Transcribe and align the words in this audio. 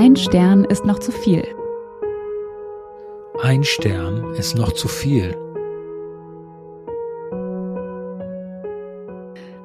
Ein 0.00 0.14
Stern 0.14 0.62
ist 0.62 0.84
noch 0.84 1.00
zu 1.00 1.10
viel. 1.10 1.42
Ein 3.42 3.64
Stern 3.64 4.32
ist 4.34 4.54
noch 4.54 4.70
zu 4.70 4.86
viel. 4.86 5.32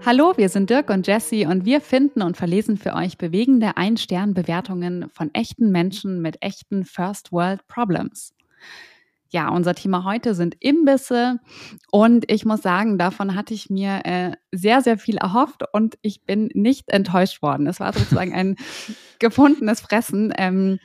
Hallo, 0.03 0.33
wir 0.35 0.49
sind 0.49 0.71
Dirk 0.71 0.89
und 0.89 1.05
Jesse 1.05 1.47
und 1.47 1.65
wir 1.65 1.81
finden 1.81 2.23
und 2.23 2.35
verlesen 2.35 2.77
für 2.77 2.95
euch 2.95 3.19
bewegende 3.19 3.77
Ein-Stern-Bewertungen 3.77 5.07
von 5.13 5.29
echten 5.35 5.69
Menschen 5.69 6.19
mit 6.23 6.41
echten 6.41 6.83
First-World-Problems. 6.83 8.33
Ja, 9.33 9.49
unser 9.49 9.73
Thema 9.73 10.03
heute 10.03 10.35
sind 10.35 10.55
Imbisse 10.59 11.39
und 11.89 12.31
ich 12.31 12.45
muss 12.45 12.61
sagen, 12.61 12.99
davon 12.99 13.33
hatte 13.33 13.55
ich 13.55 13.67
mir 13.67 14.01
äh, 14.03 14.33
sehr, 14.51 14.81
sehr 14.81 14.99
viel 14.99 15.17
erhofft 15.17 15.63
und 15.73 15.95
ich 16.03 16.23
bin 16.23 16.51
nicht 16.53 16.91
enttäuscht 16.91 17.41
worden. 17.41 17.65
Es 17.65 17.79
war 17.79 17.93
sozusagen 17.93 18.31
ein 18.31 18.57
gefundenes 19.19 19.81
Fressen. 19.81 20.31
Ähm, 20.37 20.77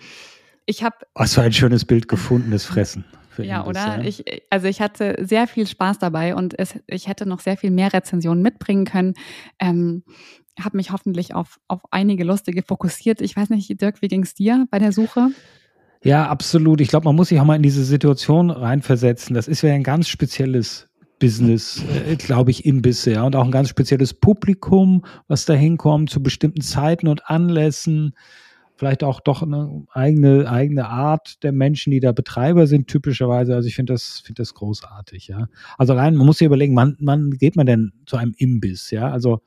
ich 0.65 0.83
habe. 0.83 0.97
Was 1.13 1.35
für 1.35 1.43
ein 1.43 1.53
schönes 1.53 1.85
Bild, 1.85 2.09
gefundenes 2.09 2.65
Fressen. 2.65 3.05
Ja, 3.37 3.61
Imbiss, 3.61 3.69
oder? 3.69 3.99
Ja. 3.99 4.03
Ich, 4.03 4.25
also 4.49 4.67
ich 4.67 4.81
hatte 4.81 5.17
sehr 5.21 5.47
viel 5.47 5.67
Spaß 5.67 5.99
dabei 5.99 6.35
und 6.35 6.59
es, 6.59 6.75
ich 6.87 7.07
hätte 7.07 7.29
noch 7.29 7.41
sehr 7.41 7.59
viel 7.59 7.71
mehr 7.71 7.93
Rezensionen 7.93 8.43
mitbringen 8.43 8.87
können. 8.87 9.13
Ähm, 9.59 10.05
habe 10.59 10.79
mich 10.79 10.91
hoffentlich 10.91 11.35
auf, 11.35 11.61
auf 11.69 11.83
einige 11.91 12.25
lustige 12.25 12.63
fokussiert. 12.63 13.21
Ich 13.21 13.37
weiß 13.37 13.51
nicht, 13.51 13.79
Dirk, 13.79 14.01
wie 14.01 14.09
ging 14.09 14.23
es 14.23 14.33
dir 14.33 14.67
bei 14.71 14.79
der 14.79 14.93
Suche? 14.93 15.29
Ja, 16.03 16.29
absolut. 16.29 16.81
Ich 16.81 16.89
glaube, 16.89 17.05
man 17.05 17.17
muss 17.17 17.29
sich 17.29 17.41
auch 17.41 17.45
mal 17.45 17.57
in 17.57 17.63
diese 17.63 17.85
Situation 17.85 18.51
reinversetzen. 18.51 19.35
Das 19.35 19.49
ist 19.49 19.63
ja 19.63 19.73
ein 19.73 19.83
ganz 19.83 20.09
spezielles 20.09 20.89
Business, 21.19 21.83
äh, 22.09 22.17
glaube 22.17 22.51
ich, 22.51 22.65
Imbisse, 22.65 23.13
ja, 23.13 23.25
und 23.25 23.35
auch 23.35 23.45
ein 23.45 23.51
ganz 23.51 23.69
spezielles 23.69 24.15
Publikum, 24.15 25.05
was 25.27 25.45
da 25.45 25.55
hinkommt 25.55 26.11
zu 26.11 26.23
bestimmten 26.23 26.61
Zeiten 26.61 27.09
und 27.09 27.29
Anlässen. 27.29 28.15
Vielleicht 28.77 29.03
auch 29.03 29.19
doch 29.19 29.43
eine 29.43 29.85
eigene, 29.91 30.49
eigene 30.49 30.89
Art 30.89 31.43
der 31.43 31.51
Menschen, 31.51 31.91
die 31.91 31.99
da 31.99 32.13
Betreiber 32.13 32.69
sind, 32.69 32.87
typischerweise. 32.87 33.57
Also 33.57 33.67
ich 33.67 33.75
finde 33.75 33.95
das, 33.95 34.23
finde 34.25 34.43
das 34.43 34.55
großartig, 34.55 35.27
ja. 35.27 35.49
Also 35.79 35.95
allein, 35.95 36.15
man 36.15 36.27
muss 36.27 36.39
sich 36.39 36.47
überlegen, 36.47 36.77
wann, 36.77 36.97
wann 37.01 37.33
geht 37.33 37.57
man 37.57 37.67
denn 37.67 37.93
zu 38.07 38.17
einem 38.17 38.35
Imbiss, 38.39 38.93
ja? 38.93 39.11
Also 39.11 39.41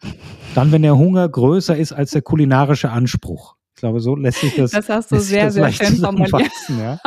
dann, 0.54 0.74
wenn 0.74 0.82
der 0.82 0.98
Hunger 0.98 1.30
größer 1.30 1.78
ist 1.78 1.94
als 1.94 2.12
der 2.12 2.22
kulinarische 2.22 2.90
Anspruch 2.90 3.56
glaube, 3.82 4.00
so 4.00 4.16
lässt 4.16 4.40
sich 4.40 4.56
das. 4.56 4.72
Das 4.72 4.90
hast 4.90 5.12
du 5.12 5.20
sehr, 5.20 5.52
sehr 5.52 5.72
schön 5.72 5.98
formuliert. 5.98 6.52
Ja. 6.70 6.98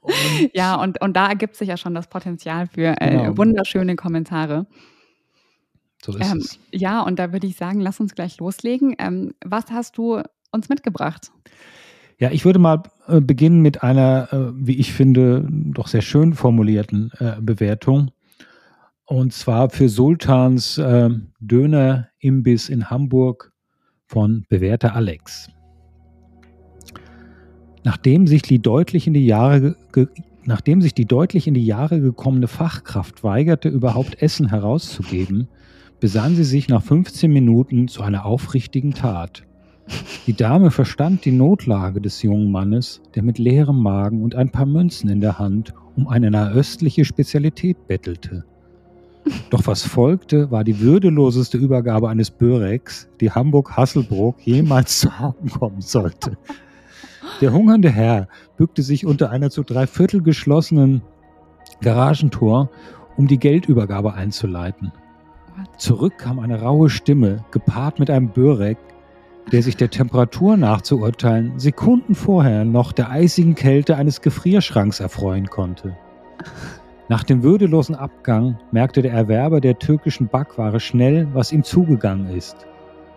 Und 0.00 0.14
ja, 0.54 0.74
und, 0.74 1.00
und 1.00 1.16
da 1.16 1.28
ergibt 1.28 1.56
sich 1.56 1.68
ja 1.68 1.76
schon 1.76 1.94
das 1.94 2.08
Potenzial 2.08 2.66
für 2.66 3.00
äh, 3.00 3.10
genau. 3.10 3.36
wunderschöne 3.36 3.96
Kommentare. 3.96 4.66
So 6.02 6.16
ist 6.16 6.30
ähm, 6.30 6.38
es. 6.38 6.58
Ja, 6.72 7.02
und 7.02 7.18
da 7.18 7.32
würde 7.32 7.46
ich 7.46 7.56
sagen, 7.56 7.80
lass 7.80 8.00
uns 8.00 8.14
gleich 8.14 8.38
loslegen. 8.38 8.94
Ähm, 8.98 9.34
was 9.44 9.70
hast 9.70 9.98
du 9.98 10.22
uns 10.52 10.68
mitgebracht? 10.68 11.30
Ja, 12.18 12.30
ich 12.30 12.44
würde 12.44 12.58
mal 12.58 12.82
äh, 13.06 13.20
beginnen 13.20 13.60
mit 13.60 13.82
einer, 13.82 14.28
äh, 14.32 14.52
wie 14.54 14.78
ich 14.78 14.92
finde, 14.92 15.46
doch 15.48 15.86
sehr 15.86 16.02
schön 16.02 16.34
formulierten 16.34 17.12
äh, 17.18 17.36
Bewertung. 17.40 18.10
Und 19.04 19.32
zwar 19.32 19.70
für 19.70 19.88
Sultans 19.88 20.78
äh, 20.78 21.10
Döner-Imbiss 21.40 22.68
in 22.68 22.90
Hamburg 22.90 23.52
von 24.06 24.44
bewährter 24.48 24.94
Alex. 24.94 25.48
Nachdem 27.84 28.26
sich 28.26 28.42
die 28.42 28.60
deutlich 28.60 29.06
in 29.06 29.14
die 29.14 29.26
Jahre 29.26 29.76
nachdem 30.48 30.80
sich 30.80 30.94
die 30.94 31.04
deutlich 31.04 31.46
in 31.46 31.52
die 31.52 31.66
Jahre 31.66 32.00
gekommene 32.00 32.48
Fachkraft 32.48 33.22
weigerte, 33.22 33.68
überhaupt 33.68 34.22
Essen 34.22 34.48
herauszugeben, 34.48 35.46
besann 36.00 36.36
sie 36.36 36.44
sich 36.44 36.68
nach 36.68 36.82
15 36.82 37.30
Minuten 37.30 37.86
zu 37.86 38.02
einer 38.02 38.24
aufrichtigen 38.24 38.94
Tat. 38.94 39.42
Die 40.26 40.32
Dame 40.32 40.70
verstand 40.70 41.26
die 41.26 41.32
Notlage 41.32 42.00
des 42.00 42.22
jungen 42.22 42.50
Mannes, 42.50 43.02
der 43.14 43.22
mit 43.22 43.38
leerem 43.38 43.82
Magen 43.82 44.22
und 44.22 44.34
ein 44.34 44.50
paar 44.50 44.64
Münzen 44.64 45.10
in 45.10 45.20
der 45.20 45.38
Hand 45.38 45.74
um 45.96 46.08
eine 46.08 46.30
nahöstliche 46.30 47.04
Spezialität 47.04 47.86
bettelte. 47.86 48.44
Doch 49.50 49.66
was 49.66 49.82
folgte, 49.82 50.50
war 50.50 50.64
die 50.64 50.80
würdeloseste 50.80 51.58
Übergabe 51.58 52.08
eines 52.08 52.30
Böreks, 52.30 53.08
die 53.20 53.30
Hamburg-Hasselbrook 53.30 54.40
jemals 54.46 55.00
zu 55.00 55.10
Augen 55.10 55.50
kommen 55.50 55.82
sollte. 55.82 56.38
Der 57.40 57.52
hungernde 57.52 57.90
Herr 57.90 58.26
bückte 58.56 58.82
sich 58.82 59.06
unter 59.06 59.30
einer 59.30 59.50
zu 59.50 59.62
drei 59.62 59.86
Viertel 59.86 60.22
geschlossenen 60.22 61.02
Garagentor, 61.80 62.68
um 63.16 63.28
die 63.28 63.38
Geldübergabe 63.38 64.14
einzuleiten. 64.14 64.90
Zurück 65.76 66.18
kam 66.18 66.40
eine 66.40 66.60
raue 66.60 66.90
Stimme, 66.90 67.44
gepaart 67.52 68.00
mit 68.00 68.10
einem 68.10 68.30
Börek, 68.30 68.78
der 69.52 69.62
sich 69.62 69.76
der 69.76 69.90
Temperatur 69.90 70.56
nachzuurteilen 70.56 71.58
Sekunden 71.58 72.16
vorher 72.16 72.64
noch 72.64 72.90
der 72.92 73.10
eisigen 73.10 73.54
Kälte 73.54 73.96
eines 73.96 74.20
Gefrierschranks 74.20 74.98
erfreuen 74.98 75.46
konnte. 75.46 75.96
Nach 77.08 77.22
dem 77.22 77.44
würdelosen 77.44 77.94
Abgang 77.94 78.58
merkte 78.72 79.00
der 79.00 79.12
Erwerber 79.12 79.60
der 79.60 79.78
türkischen 79.78 80.28
Backware 80.28 80.80
schnell, 80.80 81.28
was 81.32 81.52
ihm 81.52 81.62
zugegangen 81.62 82.36
ist. 82.36 82.66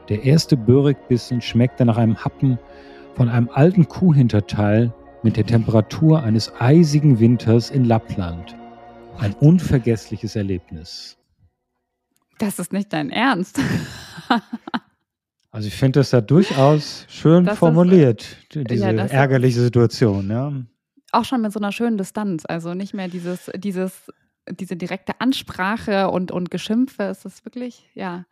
Der 0.09 0.23
erste 0.23 0.55
Börekbissen 0.55 1.41
schmeckte 1.41 1.85
nach 1.85 1.97
einem 1.97 2.23
Happen 2.23 2.59
von 3.15 3.29
einem 3.29 3.49
alten 3.49 3.87
Kuhhinterteil 3.87 4.93
mit 5.23 5.37
der 5.37 5.45
Temperatur 5.45 6.23
eines 6.23 6.51
eisigen 6.59 7.19
Winters 7.19 7.69
in 7.69 7.85
Lappland. 7.85 8.55
Ein 9.17 9.33
unvergessliches 9.33 10.35
Erlebnis. 10.35 11.17
Das 12.39 12.57
ist 12.57 12.73
nicht 12.73 12.91
dein 12.91 13.11
Ernst. 13.11 13.59
also 15.51 15.67
ich 15.67 15.75
finde 15.75 15.99
das 15.99 16.09
da 16.09 16.21
durchaus 16.21 17.05
schön 17.07 17.45
das 17.45 17.59
formuliert, 17.59 18.21
ist, 18.53 18.69
diese 18.69 18.91
ja, 18.91 19.05
ärgerliche 19.05 19.61
Situation. 19.61 20.29
Ja. 20.29 20.53
Auch 21.11 21.25
schon 21.25 21.41
mit 21.41 21.51
so 21.51 21.59
einer 21.59 21.71
schönen 21.71 21.97
Distanz. 21.97 22.45
Also 22.47 22.73
nicht 22.73 22.95
mehr 22.95 23.09
dieses, 23.09 23.51
dieses, 23.55 24.11
diese 24.49 24.75
direkte 24.75 25.21
Ansprache 25.21 26.09
und, 26.09 26.31
und 26.31 26.49
Geschimpfe. 26.49 27.03
Es 27.03 27.25
ist 27.25 27.45
wirklich, 27.45 27.89
ja 27.93 28.25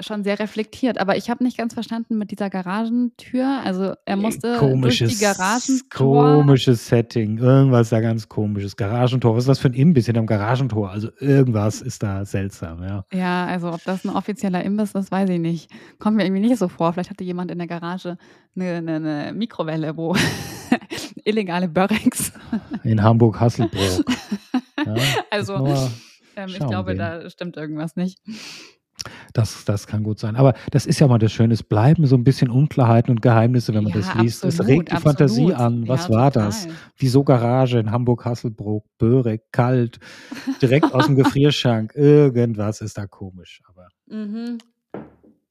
schon 0.00 0.24
sehr 0.24 0.38
reflektiert, 0.38 0.98
aber 0.98 1.16
ich 1.16 1.28
habe 1.28 1.44
nicht 1.44 1.58
ganz 1.58 1.74
verstanden 1.74 2.16
mit 2.16 2.30
dieser 2.30 2.48
Garagentür. 2.50 3.60
Also 3.64 3.94
er 4.04 4.16
musste 4.16 4.56
komisches, 4.56 4.98
durch 4.98 5.18
die 5.18 5.24
Garagentor. 5.24 6.36
Komisches 6.36 6.86
Setting, 6.88 7.38
irgendwas 7.38 7.90
da 7.90 8.00
ganz 8.00 8.28
komisches. 8.28 8.76
Garagentor, 8.76 9.34
was 9.34 9.44
ist 9.44 9.48
das 9.48 9.58
für 9.58 9.68
ein 9.68 9.74
Imbiss 9.74 10.06
hinterm 10.06 10.26
Garagentor? 10.26 10.90
Also 10.90 11.10
irgendwas 11.18 11.82
ist 11.82 12.02
da 12.02 12.24
seltsam, 12.24 12.82
ja. 12.82 13.04
Ja, 13.12 13.46
also 13.46 13.72
ob 13.72 13.84
das 13.84 14.04
ein 14.04 14.10
offizieller 14.10 14.64
Imbiss 14.64 14.94
ist, 14.94 15.12
weiß 15.12 15.28
ich 15.28 15.40
nicht. 15.40 15.70
Kommt 15.98 16.16
mir 16.16 16.24
irgendwie 16.24 16.42
nicht 16.42 16.58
so 16.58 16.68
vor. 16.68 16.92
Vielleicht 16.92 17.10
hatte 17.10 17.24
jemand 17.24 17.50
in 17.50 17.58
der 17.58 17.66
Garage 17.66 18.16
eine, 18.56 18.76
eine, 18.76 18.96
eine 18.96 19.32
Mikrowelle, 19.34 19.96
wo 19.96 20.16
illegale 21.24 21.68
Börrex. 21.68 22.32
in 22.84 23.02
Hamburg-Hasselbrook. 23.02 24.04
Ja, 24.84 24.94
also 25.30 25.64
ähm, 26.34 26.48
ich 26.48 26.58
glaube, 26.58 26.96
gehen. 26.96 26.98
da 26.98 27.30
stimmt 27.30 27.56
irgendwas 27.56 27.94
nicht. 27.94 28.18
Das, 29.32 29.64
das 29.64 29.86
kann 29.86 30.02
gut 30.02 30.18
sein. 30.18 30.36
Aber 30.36 30.54
das 30.70 30.86
ist 30.86 31.00
ja 31.00 31.06
mal 31.08 31.18
das 31.18 31.32
Schöne. 31.32 31.54
Es 31.54 31.62
bleiben 31.62 32.06
so 32.06 32.16
ein 32.16 32.24
bisschen 32.24 32.50
Unklarheiten 32.50 33.10
und 33.10 33.22
Geheimnisse, 33.22 33.74
wenn 33.74 33.84
man 33.84 33.92
ja, 33.92 33.98
das 34.00 34.14
liest. 34.16 34.44
Absolut, 34.44 34.60
es 34.60 34.66
regt 34.66 34.88
die 34.88 34.92
absolut. 34.92 35.18
Fantasie 35.18 35.54
an. 35.54 35.88
Was 35.88 36.08
ja, 36.08 36.14
war 36.14 36.32
total. 36.32 36.48
das? 36.48 36.68
Wieso 36.96 37.24
Garage 37.24 37.78
in 37.78 37.90
Hamburg-Hasselbrook? 37.90 38.84
Börek, 38.98 39.42
kalt, 39.52 39.98
direkt 40.60 40.92
aus 40.94 41.06
dem 41.06 41.16
Gefrierschrank. 41.22 41.94
Irgendwas 41.94 42.80
ist 42.80 42.98
da 42.98 43.06
komisch. 43.06 43.60
Aber 43.68 43.88
mhm. 44.06 44.58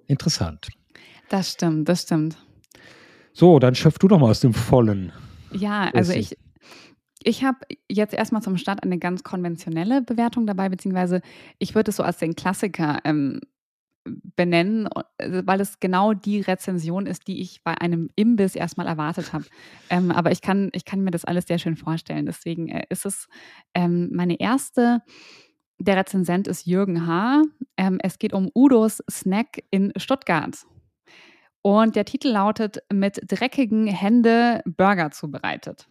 interessant. 0.07 0.67
Das 1.29 1.51
stimmt, 1.51 1.87
das 1.87 2.03
stimmt. 2.03 2.37
So, 3.33 3.59
dann 3.59 3.75
schöpf 3.75 3.99
du 3.99 4.07
doch 4.07 4.19
mal 4.19 4.29
aus 4.29 4.41
dem 4.41 4.53
Vollen. 4.53 5.11
Ja, 5.51 5.89
also 5.93 6.13
ich, 6.13 6.37
ich 7.23 7.43
habe 7.43 7.59
jetzt 7.89 8.13
erstmal 8.13 8.41
zum 8.41 8.57
Start 8.57 8.83
eine 8.83 8.97
ganz 8.97 9.23
konventionelle 9.23 10.01
Bewertung 10.01 10.45
dabei, 10.45 10.69
beziehungsweise 10.69 11.21
ich 11.59 11.75
würde 11.75 11.91
es 11.91 11.97
so 11.97 12.03
als 12.03 12.17
den 12.17 12.35
Klassiker 12.35 12.99
ähm, 13.03 13.41
benennen, 14.03 14.87
äh, 15.17 15.43
weil 15.45 15.61
es 15.61 15.79
genau 15.79 16.13
die 16.13 16.41
Rezension 16.41 17.05
ist, 17.05 17.27
die 17.27 17.41
ich 17.41 17.63
bei 17.63 17.79
einem 17.79 18.09
Imbiss 18.15 18.55
erstmal 18.55 18.87
erwartet 18.87 19.33
habe. 19.33 19.45
Ähm, 19.89 20.11
aber 20.11 20.31
ich 20.31 20.41
kann, 20.41 20.69
ich 20.73 20.85
kann 20.85 21.01
mir 21.01 21.11
das 21.11 21.25
alles 21.25 21.45
sehr 21.47 21.59
schön 21.59 21.77
vorstellen. 21.77 22.25
Deswegen 22.25 22.67
äh, 22.69 22.85
ist 22.89 23.05
es 23.05 23.27
ähm, 23.73 24.09
meine 24.11 24.39
erste. 24.39 25.01
Der 25.79 25.97
Rezensent 25.97 26.47
ist 26.47 26.65
Jürgen 26.65 27.07
H. 27.07 27.43
Ähm, 27.77 27.99
es 28.01 28.19
geht 28.19 28.33
um 28.33 28.49
Udos 28.53 29.03
Snack 29.09 29.63
in 29.69 29.91
Stuttgart. 29.97 30.65
Und 31.63 31.95
der 31.95 32.05
Titel 32.05 32.29
lautet 32.29 32.79
Mit 32.91 33.21
dreckigen 33.27 33.85
Hände 33.85 34.61
Burger 34.65 35.11
zubereitet. 35.11 35.87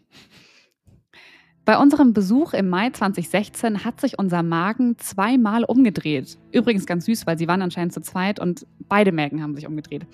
Bei 1.71 1.79
unserem 1.79 2.13
Besuch 2.13 2.53
im 2.53 2.69
Mai 2.69 2.91
2016 2.91 3.85
hat 3.85 4.01
sich 4.01 4.19
unser 4.19 4.43
Magen 4.43 4.99
zweimal 4.99 5.63
umgedreht. 5.63 6.37
Übrigens 6.51 6.85
ganz 6.85 7.05
süß, 7.05 7.29
weil 7.29 7.39
sie 7.39 7.47
waren 7.47 7.63
anscheinend 7.63 7.93
zu 7.93 8.01
zweit 8.01 8.41
und 8.41 8.67
beide 8.89 9.13
Mägen 9.13 9.41
haben 9.41 9.55
sich 9.55 9.69
umgedreht. 9.69 10.05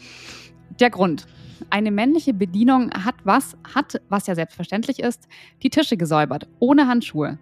Der 0.80 0.90
Grund. 0.90 1.26
Eine 1.70 1.90
männliche 1.90 2.34
Bedienung 2.34 2.90
hat 2.92 3.14
was, 3.24 3.56
hat, 3.74 4.02
was 4.10 4.26
ja 4.26 4.34
selbstverständlich 4.34 4.98
ist, 4.98 5.28
die 5.62 5.70
Tische 5.70 5.96
gesäubert, 5.96 6.46
ohne 6.58 6.88
Handschuhe. 6.88 7.38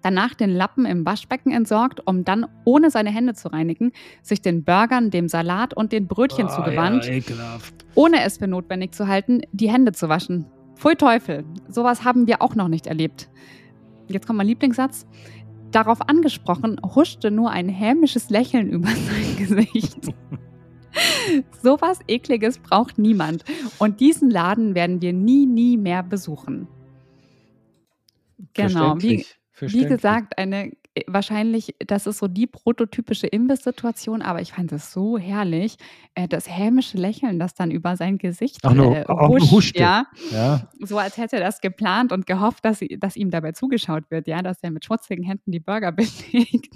danach 0.00 0.32
den 0.32 0.50
Lappen 0.56 0.86
im 0.86 1.04
Waschbecken 1.04 1.52
entsorgt, 1.52 2.00
um 2.06 2.24
dann 2.24 2.46
ohne 2.64 2.90
seine 2.90 3.10
Hände 3.10 3.34
zu 3.34 3.48
reinigen, 3.48 3.92
sich 4.22 4.40
den 4.40 4.64
Burgern, 4.64 5.10
dem 5.10 5.28
Salat 5.28 5.74
und 5.74 5.92
den 5.92 6.06
Brötchen 6.06 6.46
oh, 6.46 6.54
zugewandt, 6.56 7.04
ja, 7.04 7.58
ohne 7.94 8.22
es 8.22 8.38
für 8.38 8.46
notwendig 8.46 8.94
zu 8.94 9.08
halten, 9.08 9.42
die 9.52 9.70
Hände 9.70 9.92
zu 9.92 10.08
waschen. 10.08 10.46
Pfui 10.76 10.94
Teufel, 10.94 11.44
sowas 11.68 12.04
haben 12.04 12.26
wir 12.26 12.42
auch 12.42 12.54
noch 12.54 12.68
nicht 12.68 12.86
erlebt. 12.86 13.28
Jetzt 14.08 14.26
kommt 14.26 14.36
mein 14.36 14.46
Lieblingssatz. 14.46 15.06
Darauf 15.72 16.08
angesprochen, 16.08 16.80
huschte 16.94 17.30
nur 17.30 17.50
ein 17.50 17.68
hämisches 17.68 18.30
Lächeln 18.30 18.70
über 18.70 18.88
sein 18.88 19.36
Gesicht. 19.36 19.98
Sowas 21.62 21.98
Ekliges 22.06 22.58
braucht 22.58 22.98
niemand. 22.98 23.44
Und 23.78 24.00
diesen 24.00 24.30
Laden 24.30 24.74
werden 24.74 25.02
wir 25.02 25.12
nie, 25.12 25.46
nie 25.46 25.76
mehr 25.76 26.02
besuchen. 26.02 26.68
Genau. 28.54 28.96
Wie, 29.00 29.24
wie 29.60 29.86
gesagt, 29.86 30.38
eine 30.38 30.72
wahrscheinlich, 31.06 31.74
das 31.86 32.06
ist 32.06 32.18
so 32.18 32.28
die 32.28 32.46
prototypische 32.46 33.26
Imbiss-Situation, 33.26 34.22
aber 34.22 34.40
ich 34.40 34.52
fand 34.52 34.72
es 34.72 34.92
so 34.92 35.18
herrlich, 35.18 35.76
äh, 36.14 36.26
das 36.28 36.48
hämische 36.48 36.96
Lächeln, 36.96 37.38
das 37.38 37.54
dann 37.54 37.70
über 37.70 37.96
sein 37.96 38.18
Gesicht 38.18 38.60
Ach 38.62 38.72
no, 38.72 38.94
äh, 38.94 39.04
huscht, 39.08 39.50
huschte. 39.50 39.80
ja? 39.80 40.06
ja. 40.30 40.68
So 40.80 40.98
als 40.98 41.16
hätte 41.16 41.36
er 41.36 41.42
das 41.42 41.60
geplant 41.60 42.12
und 42.12 42.26
gehofft, 42.26 42.64
dass, 42.64 42.80
dass 42.98 43.16
ihm 43.16 43.30
dabei 43.30 43.52
zugeschaut 43.52 44.10
wird, 44.10 44.26
ja, 44.26 44.42
dass 44.42 44.62
er 44.62 44.70
mit 44.70 44.84
schmutzigen 44.84 45.24
Händen 45.24 45.52
die 45.52 45.60
Burger 45.60 45.92
bewegt. 45.92 46.74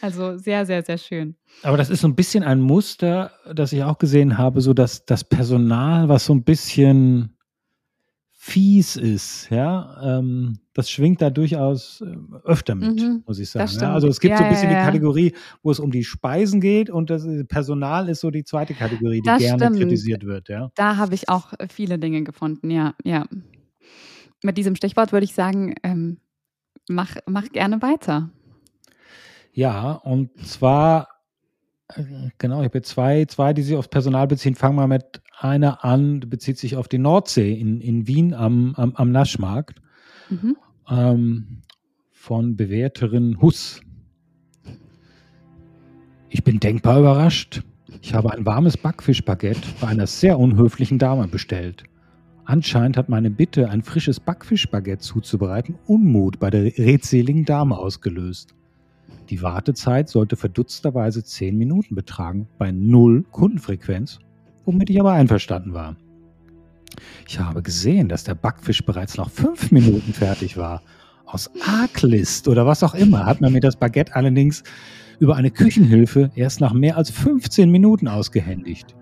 Also 0.00 0.36
sehr, 0.36 0.66
sehr, 0.66 0.82
sehr 0.82 0.98
schön. 0.98 1.36
Aber 1.62 1.76
das 1.76 1.90
ist 1.90 2.02
so 2.02 2.08
ein 2.08 2.14
bisschen 2.14 2.44
ein 2.44 2.60
Muster, 2.60 3.32
das 3.52 3.72
ich 3.72 3.82
auch 3.82 3.98
gesehen 3.98 4.38
habe, 4.38 4.60
so 4.60 4.74
dass 4.74 5.04
das 5.04 5.24
Personal, 5.24 6.08
was 6.08 6.26
so 6.26 6.34
ein 6.34 6.44
bisschen 6.44 7.36
fies 8.42 8.96
ist, 8.96 9.50
ja, 9.50 10.00
ähm, 10.02 10.60
das 10.72 10.88
schwingt 10.88 11.20
da 11.20 11.28
durchaus 11.28 12.00
äh, 12.00 12.16
öfter 12.46 12.74
mit, 12.74 12.98
mhm, 12.98 13.22
muss 13.26 13.38
ich 13.38 13.50
sagen. 13.50 13.70
Ja? 13.78 13.92
Also 13.92 14.08
es 14.08 14.18
gibt 14.18 14.30
ja, 14.30 14.38
so 14.38 14.44
ein 14.44 14.50
bisschen 14.50 14.70
ja, 14.70 14.80
die 14.80 14.86
Kategorie, 14.86 15.34
wo 15.62 15.70
es 15.70 15.78
um 15.78 15.90
die 15.90 16.04
Speisen 16.04 16.58
geht 16.62 16.88
und 16.88 17.10
das 17.10 17.28
Personal 17.48 18.08
ist 18.08 18.20
so 18.20 18.30
die 18.30 18.42
zweite 18.42 18.72
Kategorie, 18.72 19.20
die 19.20 19.26
das 19.26 19.40
gerne 19.40 19.66
stimmt. 19.66 19.76
kritisiert 19.76 20.24
wird, 20.24 20.48
ja. 20.48 20.70
Da 20.74 20.96
habe 20.96 21.14
ich 21.14 21.28
auch 21.28 21.52
viele 21.68 21.98
Dinge 21.98 22.24
gefunden, 22.24 22.70
ja, 22.70 22.94
ja. 23.04 23.26
Mit 24.42 24.56
diesem 24.56 24.74
Stichwort 24.74 25.12
würde 25.12 25.24
ich 25.24 25.34
sagen, 25.34 25.74
ähm, 25.82 26.16
mach, 26.88 27.16
mach 27.26 27.50
gerne 27.50 27.82
weiter. 27.82 28.30
Ja, 29.52 29.92
und 29.92 30.30
zwar 30.46 31.08
Genau, 32.38 32.60
ich 32.60 32.66
habe 32.66 32.82
zwei, 32.82 33.24
zwei, 33.26 33.52
die 33.52 33.62
sich 33.62 33.76
aufs 33.76 33.88
Personal 33.88 34.26
beziehen. 34.26 34.54
Fangen 34.54 34.76
wir 34.76 34.86
mit 34.86 35.20
einer 35.38 35.84
an, 35.84 36.20
bezieht 36.20 36.58
sich 36.58 36.76
auf 36.76 36.88
die 36.88 36.98
Nordsee 36.98 37.52
in, 37.52 37.80
in 37.80 38.06
Wien 38.06 38.34
am, 38.34 38.74
am, 38.76 38.94
am 38.94 39.10
Naschmarkt. 39.10 39.80
Mhm. 40.28 40.56
Ähm, 40.88 41.62
von 42.10 42.56
Bewerterin 42.56 43.40
Huss. 43.40 43.80
Ich 46.28 46.44
bin 46.44 46.60
denkbar 46.60 47.00
überrascht. 47.00 47.62
Ich 48.02 48.14
habe 48.14 48.32
ein 48.32 48.46
warmes 48.46 48.76
Backfischbaguette 48.76 49.60
bei 49.80 49.88
einer 49.88 50.06
sehr 50.06 50.38
unhöflichen 50.38 50.98
Dame 50.98 51.26
bestellt. 51.28 51.84
Anscheinend 52.44 52.96
hat 52.96 53.08
meine 53.08 53.30
Bitte, 53.30 53.70
ein 53.70 53.82
frisches 53.82 54.20
Backfischbaguette 54.20 55.02
zuzubereiten, 55.02 55.78
Unmut 55.86 56.38
bei 56.38 56.50
der 56.50 56.64
redseligen 56.64 57.44
Dame 57.44 57.78
ausgelöst. 57.78 58.54
Die 59.30 59.42
Wartezeit 59.42 60.08
sollte 60.08 60.34
verdutzterweise 60.34 61.22
10 61.22 61.56
Minuten 61.56 61.94
betragen, 61.94 62.48
bei 62.58 62.72
null 62.72 63.24
Kundenfrequenz, 63.30 64.18
womit 64.64 64.90
ich 64.90 64.98
aber 64.98 65.12
einverstanden 65.12 65.72
war. 65.72 65.94
Ich 67.28 67.38
habe 67.38 67.62
gesehen, 67.62 68.08
dass 68.08 68.24
der 68.24 68.34
Backfisch 68.34 68.84
bereits 68.84 69.16
nach 69.16 69.30
5 69.30 69.70
Minuten 69.70 70.12
fertig 70.12 70.56
war. 70.56 70.82
Aus 71.26 71.48
Arglist 71.64 72.48
oder 72.48 72.66
was 72.66 72.82
auch 72.82 72.94
immer 72.94 73.24
hat 73.24 73.40
man 73.40 73.52
mir 73.52 73.60
das 73.60 73.76
Baguette 73.76 74.16
allerdings 74.16 74.64
über 75.20 75.36
eine 75.36 75.52
Küchenhilfe 75.52 76.32
erst 76.34 76.60
nach 76.60 76.72
mehr 76.72 76.96
als 76.96 77.10
15 77.10 77.70
Minuten 77.70 78.08
ausgehändigt. 78.08 78.96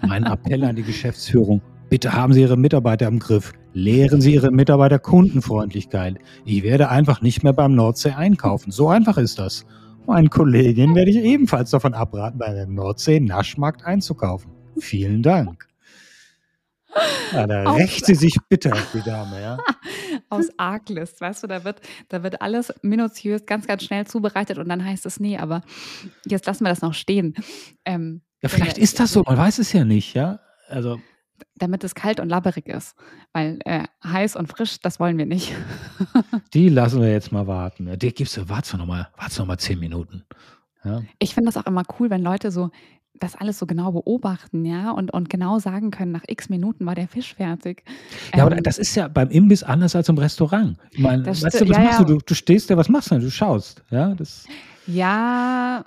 Mein 0.00 0.24
Appell 0.24 0.64
an 0.64 0.76
die 0.76 0.82
Geschäftsführung, 0.82 1.60
Bitte 1.90 2.12
haben 2.12 2.34
Sie 2.34 2.42
Ihre 2.42 2.58
Mitarbeiter 2.58 3.06
im 3.06 3.18
Griff. 3.18 3.52
Lehren 3.78 4.20
Sie 4.20 4.34
Ihre 4.34 4.50
Mitarbeiter 4.50 4.98
Kundenfreundlichkeit. 4.98 6.18
Ich 6.44 6.64
werde 6.64 6.88
einfach 6.88 7.20
nicht 7.20 7.44
mehr 7.44 7.52
beim 7.52 7.76
Nordsee 7.76 8.10
einkaufen. 8.10 8.72
So 8.72 8.88
einfach 8.88 9.18
ist 9.18 9.38
das. 9.38 9.64
Meinen 10.04 10.30
Kolleginnen 10.30 10.96
werde 10.96 11.12
ich 11.12 11.18
ebenfalls 11.18 11.70
davon 11.70 11.94
abraten, 11.94 12.38
bei 12.38 12.52
dem 12.52 12.74
Nordsee-Naschmarkt 12.74 13.84
einzukaufen. 13.84 14.50
Vielen 14.80 15.22
Dank. 15.22 15.68
Ja, 17.32 17.46
da 17.46 17.74
rächt 17.74 18.04
sie 18.04 18.16
sich 18.16 18.38
bitter, 18.48 18.76
die 18.94 19.02
Dame, 19.02 19.40
ja. 19.40 19.58
Aus 20.28 20.48
Arglist, 20.56 21.20
weißt 21.20 21.44
du, 21.44 21.46
da 21.46 21.62
wird, 21.62 21.80
da 22.08 22.24
wird 22.24 22.42
alles 22.42 22.74
minutiös, 22.82 23.46
ganz, 23.46 23.68
ganz 23.68 23.84
schnell 23.84 24.08
zubereitet 24.08 24.58
und 24.58 24.68
dann 24.68 24.84
heißt 24.84 25.06
es, 25.06 25.20
nee, 25.20 25.38
aber 25.38 25.62
jetzt 26.26 26.46
lassen 26.46 26.64
wir 26.64 26.70
das 26.70 26.82
noch 26.82 26.94
stehen. 26.94 27.36
Ähm, 27.84 28.22
ja, 28.42 28.48
vielleicht 28.48 28.78
ist 28.78 28.98
das 28.98 29.12
so, 29.12 29.22
man 29.22 29.36
weiß 29.36 29.60
es 29.60 29.72
ja 29.72 29.84
nicht, 29.84 30.14
ja. 30.14 30.40
Also 30.68 30.98
damit 31.56 31.84
es 31.84 31.94
kalt 31.94 32.20
und 32.20 32.28
labberig 32.28 32.66
ist. 32.66 32.96
Weil 33.32 33.58
äh, 33.64 33.84
heiß 34.04 34.36
und 34.36 34.48
frisch, 34.48 34.80
das 34.80 35.00
wollen 35.00 35.18
wir 35.18 35.26
nicht. 35.26 35.54
die 36.54 36.68
lassen 36.68 37.00
wir 37.00 37.10
jetzt 37.10 37.32
mal 37.32 37.46
warten. 37.46 37.98
Die 37.98 38.14
gibst 38.14 38.36
du, 38.36 38.48
warte 38.48 38.76
noch 38.76 38.86
mal, 38.86 39.08
warte 39.16 39.38
noch 39.40 39.46
mal 39.46 39.58
zehn 39.58 39.78
Minuten. 39.78 40.24
Ja. 40.84 41.02
Ich 41.18 41.34
finde 41.34 41.50
das 41.50 41.56
auch 41.56 41.66
immer 41.66 41.82
cool, 41.98 42.10
wenn 42.10 42.22
Leute 42.22 42.50
so 42.50 42.70
das 43.20 43.36
alles 43.36 43.58
so 43.58 43.66
genau 43.66 43.92
beobachten, 43.92 44.64
ja, 44.64 44.92
und, 44.92 45.12
und 45.12 45.28
genau 45.28 45.58
sagen 45.58 45.90
können, 45.90 46.12
nach 46.12 46.22
x 46.26 46.48
Minuten 46.48 46.86
war 46.86 46.94
der 46.94 47.08
Fisch 47.08 47.34
fertig. 47.34 47.82
Ja, 48.32 48.40
ähm, 48.40 48.46
aber 48.46 48.60
das 48.60 48.78
ist 48.78 48.94
ja 48.94 49.08
beim 49.08 49.28
Imbiss 49.30 49.62
anders 49.62 49.96
als 49.96 50.08
im 50.08 50.18
Restaurant. 50.18 50.78
Ich 50.92 51.00
meine, 51.00 51.26
weißt 51.26 51.42
du, 51.42 51.68
was 51.68 51.76
ja, 51.76 51.82
machst 51.82 51.98
ja. 52.00 52.04
du? 52.04 52.18
du? 52.18 52.34
Stehst 52.34 52.70
da, 52.70 52.76
was 52.76 52.88
machst 52.88 53.10
du? 53.10 53.18
Du 53.18 53.30
schaust, 53.30 53.82
ja. 53.90 54.14
Das 54.14 54.46
ja, 54.86 55.84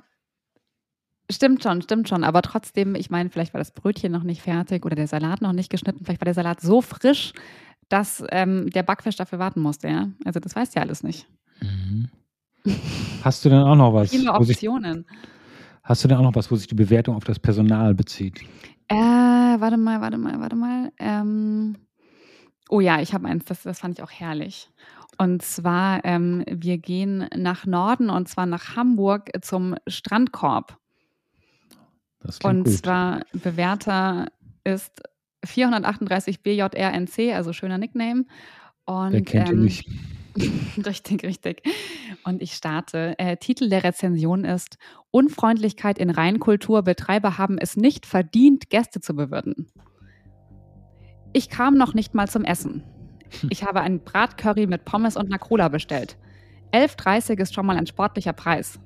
Stimmt 1.31 1.63
schon, 1.63 1.81
stimmt 1.81 2.09
schon. 2.09 2.23
Aber 2.23 2.41
trotzdem, 2.41 2.95
ich 2.95 3.09
meine, 3.09 3.29
vielleicht 3.29 3.53
war 3.53 3.59
das 3.59 3.71
Brötchen 3.71 4.11
noch 4.11 4.23
nicht 4.23 4.41
fertig 4.41 4.85
oder 4.85 4.95
der 4.95 5.07
Salat 5.07 5.41
noch 5.41 5.53
nicht 5.53 5.69
geschnitten. 5.69 6.03
Vielleicht 6.03 6.21
war 6.21 6.25
der 6.25 6.33
Salat 6.33 6.59
so 6.61 6.81
frisch, 6.81 7.33
dass 7.89 8.23
ähm, 8.31 8.69
der 8.69 8.83
Backfisch 8.83 9.15
dafür 9.15 9.39
warten 9.39 9.61
musste. 9.61 9.87
Ja? 9.87 10.09
Also 10.25 10.39
das 10.39 10.55
weißt 10.55 10.75
ja 10.75 10.81
alles 10.81 11.03
nicht. 11.03 11.27
Mhm. 11.61 12.09
Hast 13.23 13.45
du 13.45 13.49
denn 13.49 13.59
auch 13.59 13.75
noch 13.75 13.93
was? 13.93 14.09
Viele 14.09 14.33
Optionen. 14.33 15.05
Sich, 15.07 15.17
hast 15.83 16.03
du 16.03 16.07
denn 16.07 16.17
auch 16.17 16.23
noch 16.23 16.35
was, 16.35 16.51
wo 16.51 16.55
sich 16.55 16.67
die 16.67 16.75
Bewertung 16.75 17.15
auf 17.15 17.23
das 17.23 17.39
Personal 17.39 17.93
bezieht? 17.93 18.41
Äh, 18.87 18.95
warte 18.95 19.77
mal, 19.77 20.01
warte 20.01 20.17
mal, 20.17 20.39
warte 20.39 20.55
mal. 20.55 20.91
Ähm, 20.99 21.75
oh 22.69 22.79
ja, 22.79 23.01
ich 23.01 23.13
habe 23.13 23.27
eins, 23.27 23.45
das, 23.45 23.63
das 23.63 23.79
fand 23.79 23.97
ich 23.97 24.03
auch 24.03 24.11
herrlich. 24.11 24.69
Und 25.17 25.41
zwar, 25.43 26.03
ähm, 26.03 26.43
wir 26.47 26.77
gehen 26.77 27.27
nach 27.35 27.65
Norden 27.65 28.09
und 28.09 28.27
zwar 28.27 28.45
nach 28.45 28.75
Hamburg 28.75 29.29
zum 29.41 29.75
Strandkorb. 29.87 30.80
Und 32.43 32.65
gut. 32.65 32.73
zwar 32.73 33.21
Bewerter 33.33 34.27
ist 34.63 35.01
438 35.43 36.43
BJRNC, 36.43 37.33
also 37.33 37.53
schöner 37.53 37.77
Nickname. 37.77 38.25
Und, 38.85 39.13
Wer 39.13 39.21
kennt 39.21 39.49
ähm, 39.49 39.57
ihn 39.57 39.63
nicht? 39.63 39.87
richtig, 40.85 41.23
richtig. 41.23 41.63
Und 42.23 42.41
ich 42.41 42.53
starte. 42.53 43.15
Äh, 43.17 43.37
Titel 43.37 43.69
der 43.69 43.83
Rezension 43.83 44.45
ist 44.45 44.77
Unfreundlichkeit 45.09 45.97
in 45.97 46.09
Reinkultur. 46.09 46.83
Betreiber 46.83 47.37
haben 47.37 47.57
es 47.57 47.75
nicht 47.75 48.05
verdient, 48.05 48.69
Gäste 48.69 49.01
zu 49.01 49.15
bewirten. 49.15 49.67
Ich 51.33 51.49
kam 51.49 51.75
noch 51.75 51.93
nicht 51.93 52.13
mal 52.13 52.27
zum 52.27 52.43
Essen. 52.43 52.83
Ich 53.49 53.63
habe 53.63 53.79
einen 53.79 54.03
Bratcurry 54.03 54.67
mit 54.67 54.83
Pommes 54.83 55.15
und 55.15 55.27
einer 55.27 55.39
Cola 55.39 55.69
bestellt. 55.69 56.17
11,30 56.73 57.39
ist 57.39 57.53
schon 57.53 57.65
mal 57.65 57.77
ein 57.77 57.87
sportlicher 57.87 58.33
Preis. 58.33 58.77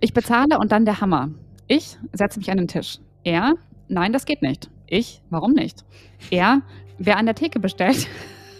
Ich 0.00 0.12
bezahle 0.12 0.58
und 0.58 0.72
dann 0.72 0.84
der 0.84 1.00
Hammer. 1.00 1.30
Ich 1.68 1.98
setze 2.12 2.38
mich 2.38 2.50
an 2.50 2.58
den 2.58 2.68
Tisch. 2.68 2.98
Er, 3.24 3.54
nein, 3.88 4.12
das 4.12 4.24
geht 4.24 4.42
nicht. 4.42 4.70
Ich, 4.86 5.20
warum 5.30 5.52
nicht? 5.52 5.84
Er, 6.30 6.62
wer 6.98 7.16
an 7.16 7.26
der 7.26 7.34
Theke 7.34 7.58
bestellt, 7.58 8.06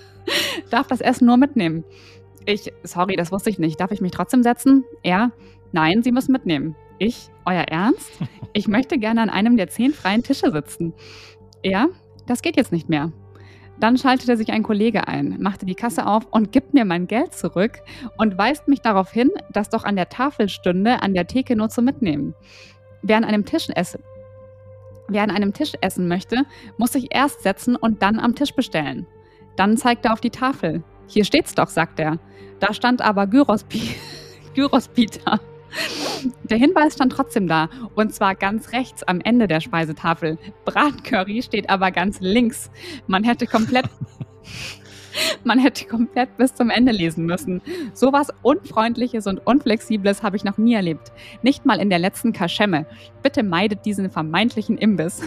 darf 0.70 0.88
das 0.88 1.00
Essen 1.00 1.26
nur 1.26 1.36
mitnehmen. 1.36 1.84
Ich, 2.46 2.72
sorry, 2.82 3.16
das 3.16 3.30
wusste 3.30 3.50
ich 3.50 3.58
nicht. 3.58 3.80
Darf 3.80 3.92
ich 3.92 4.00
mich 4.00 4.12
trotzdem 4.12 4.42
setzen? 4.42 4.84
Er, 5.02 5.30
nein, 5.72 6.02
Sie 6.02 6.12
müssen 6.12 6.32
mitnehmen. 6.32 6.75
Ich, 6.98 7.28
euer 7.44 7.62
Ernst? 7.62 8.10
Ich 8.52 8.68
möchte 8.68 8.98
gerne 8.98 9.20
an 9.20 9.28
einem 9.28 9.58
der 9.58 9.68
zehn 9.68 9.92
freien 9.92 10.22
Tische 10.22 10.50
sitzen. 10.50 10.94
Er, 11.62 11.88
das 12.26 12.40
geht 12.40 12.56
jetzt 12.56 12.72
nicht 12.72 12.88
mehr. 12.88 13.12
Dann 13.78 13.98
schaltete 13.98 14.34
sich 14.38 14.50
ein 14.50 14.62
Kollege 14.62 15.06
ein, 15.06 15.36
machte 15.40 15.66
die 15.66 15.75
Kasse 15.75 16.06
auf 16.06 16.26
und 16.30 16.52
gibt 16.52 16.72
mir 16.72 16.86
mein 16.86 17.06
Geld 17.06 17.34
zurück 17.34 17.80
und 18.16 18.38
weist 18.38 18.66
mich 18.66 18.80
darauf 18.80 19.12
hin, 19.12 19.30
dass 19.52 19.68
doch 19.68 19.84
an 19.84 19.96
der 19.96 20.08
Tafel 20.08 20.48
stünde, 20.48 21.02
an 21.02 21.12
der 21.12 21.26
Theke 21.26 21.54
nur 21.54 21.68
zu 21.68 21.82
mitnehmen. 21.82 22.34
Wer 23.02 23.16
an 23.16 23.24
einem 23.24 23.44
Tisch 23.44 23.68
essen, 23.74 24.02
Wer 25.08 25.22
an 25.22 25.30
einem 25.30 25.52
Tisch 25.52 25.72
essen 25.80 26.08
möchte, 26.08 26.44
muss 26.78 26.92
sich 26.92 27.14
erst 27.14 27.42
setzen 27.42 27.76
und 27.76 28.02
dann 28.02 28.18
am 28.18 28.34
Tisch 28.34 28.52
bestellen. 28.54 29.06
Dann 29.56 29.76
zeigt 29.76 30.04
er 30.04 30.12
auf 30.12 30.20
die 30.20 30.30
Tafel. 30.30 30.82
Hier 31.06 31.24
steht's 31.24 31.54
doch, 31.54 31.68
sagt 31.68 32.00
er. 32.00 32.18
Da 32.58 32.74
stand 32.74 33.02
aber 33.02 33.26
Gyrospita. 34.54 35.40
Der 36.44 36.56
Hinweis 36.56 36.94
stand 36.94 37.12
trotzdem 37.12 37.46
da, 37.46 37.68
und 37.94 38.14
zwar 38.14 38.34
ganz 38.34 38.72
rechts 38.72 39.02
am 39.02 39.20
Ende 39.20 39.46
der 39.46 39.60
Speisetafel. 39.60 40.38
Bratcurry 40.64 41.42
steht 41.42 41.68
aber 41.70 41.90
ganz 41.90 42.18
links. 42.20 42.70
Man 43.06 43.24
hätte 43.24 43.46
komplett, 43.46 43.86
Man 45.44 45.58
hätte 45.58 45.87
komplett 45.87 46.37
bis 46.37 46.54
zum 46.54 46.70
Ende 46.70 46.92
lesen 46.92 47.26
müssen. 47.26 47.62
Sowas 47.92 48.28
Unfreundliches 48.42 49.26
und 49.26 49.46
Unflexibles 49.46 50.23
habe 50.23 50.37
ich 50.37 50.44
noch 50.44 50.58
nie 50.58 50.75
erlebt. 50.75 51.12
Nicht 51.42 51.64
mal 51.66 51.80
in 51.80 51.90
der 51.90 51.99
letzten 51.99 52.32
Kaschemme. 52.32 52.87
Bitte 53.23 53.42
meidet 53.42 53.85
diesen 53.85 54.11
vermeintlichen 54.11 54.78
Imbiss. 54.78 55.23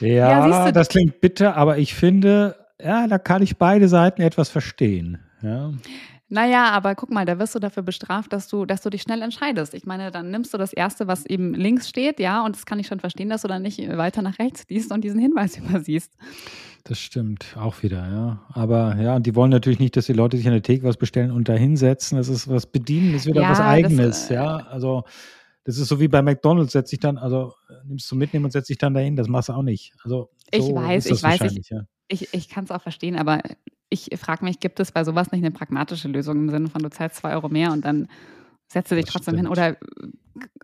Ja, 0.00 0.48
ja 0.48 0.72
das 0.72 0.88
klingt 0.88 1.20
bitter, 1.20 1.56
aber 1.56 1.78
ich 1.78 1.94
finde, 1.94 2.56
ja, 2.82 3.06
da 3.06 3.18
kann 3.18 3.42
ich 3.42 3.56
beide 3.56 3.88
Seiten 3.88 4.22
etwas 4.22 4.48
verstehen. 4.48 5.18
Ja. 5.42 5.72
Naja, 6.32 6.70
aber 6.70 6.94
guck 6.94 7.10
mal, 7.10 7.26
da 7.26 7.38
wirst 7.38 7.54
du 7.54 7.58
dafür 7.58 7.82
bestraft, 7.82 8.32
dass 8.32 8.48
du, 8.48 8.64
dass 8.64 8.80
du 8.80 8.88
dich 8.88 9.02
schnell 9.02 9.20
entscheidest. 9.20 9.74
Ich 9.74 9.84
meine, 9.84 10.10
dann 10.10 10.30
nimmst 10.30 10.54
du 10.54 10.56
das 10.56 10.72
Erste, 10.72 11.06
was 11.06 11.26
eben 11.26 11.52
links 11.52 11.90
steht, 11.90 12.18
ja, 12.18 12.42
und 12.42 12.56
das 12.56 12.64
kann 12.64 12.78
ich 12.78 12.86
schon 12.86 13.00
verstehen, 13.00 13.28
dass 13.28 13.42
du 13.42 13.48
dann 13.48 13.60
nicht 13.60 13.86
weiter 13.98 14.22
nach 14.22 14.38
rechts 14.38 14.64
liest 14.70 14.92
und 14.92 15.04
diesen 15.04 15.20
Hinweis 15.20 15.58
übersiehst. 15.58 16.10
Das 16.84 16.98
stimmt, 16.98 17.54
auch 17.58 17.82
wieder, 17.82 18.08
ja. 18.08 18.46
Aber 18.54 18.96
ja, 18.96 19.14
und 19.14 19.26
die 19.26 19.34
wollen 19.34 19.50
natürlich 19.50 19.78
nicht, 19.78 19.94
dass 19.94 20.06
die 20.06 20.14
Leute 20.14 20.38
sich 20.38 20.46
an 20.46 20.54
der 20.54 20.62
Theke 20.62 20.84
was 20.84 20.96
bestellen 20.96 21.32
und 21.32 21.50
da 21.50 21.52
hinsetzen. 21.52 22.16
Das 22.16 22.28
ist 22.28 22.48
was 22.48 22.64
bedienen, 22.64 23.12
das 23.12 23.22
ist 23.22 23.26
wieder 23.26 23.42
ja, 23.42 23.50
was 23.50 23.60
Eigenes, 23.60 24.20
das, 24.22 24.30
äh, 24.30 24.34
ja. 24.36 24.56
Also 24.68 25.04
das 25.64 25.76
ist 25.76 25.88
so 25.88 26.00
wie 26.00 26.08
bei 26.08 26.22
McDonalds, 26.22 26.72
setz 26.72 26.88
dich 26.88 27.00
dann, 27.00 27.18
also 27.18 27.52
nimmst 27.84 28.10
du 28.10 28.16
mitnehmen 28.16 28.46
und 28.46 28.52
setz 28.52 28.68
dich 28.68 28.78
dann 28.78 28.94
dahin, 28.94 29.16
das 29.16 29.28
machst 29.28 29.50
du 29.50 29.52
auch 29.52 29.62
nicht. 29.62 29.92
Also 30.02 30.30
so 30.50 30.70
ich 30.70 30.74
weiß, 30.74 31.06
ich 31.06 31.22
weiß, 31.22 31.42
ich, 31.42 31.68
ja. 31.68 31.82
ich, 32.08 32.32
ich 32.32 32.48
kann 32.48 32.64
es 32.64 32.70
auch 32.70 32.80
verstehen, 32.80 33.16
aber 33.16 33.42
ich 33.92 34.08
frage 34.18 34.44
mich, 34.44 34.58
gibt 34.58 34.80
es 34.80 34.90
bei 34.90 35.04
sowas 35.04 35.30
nicht 35.32 35.44
eine 35.44 35.50
pragmatische 35.50 36.08
Lösung 36.08 36.38
im 36.38 36.48
Sinne 36.48 36.68
von, 36.68 36.82
du 36.82 36.90
zahlst 36.90 37.16
zwei 37.16 37.34
Euro 37.34 37.48
mehr 37.48 37.72
und 37.72 37.84
dann 37.84 38.08
setzt 38.66 38.90
du 38.90 38.94
dich 38.94 39.04
das 39.04 39.12
trotzdem 39.12 39.34
stimmt. 39.34 39.48
hin 39.48 39.52
oder, 39.52 39.76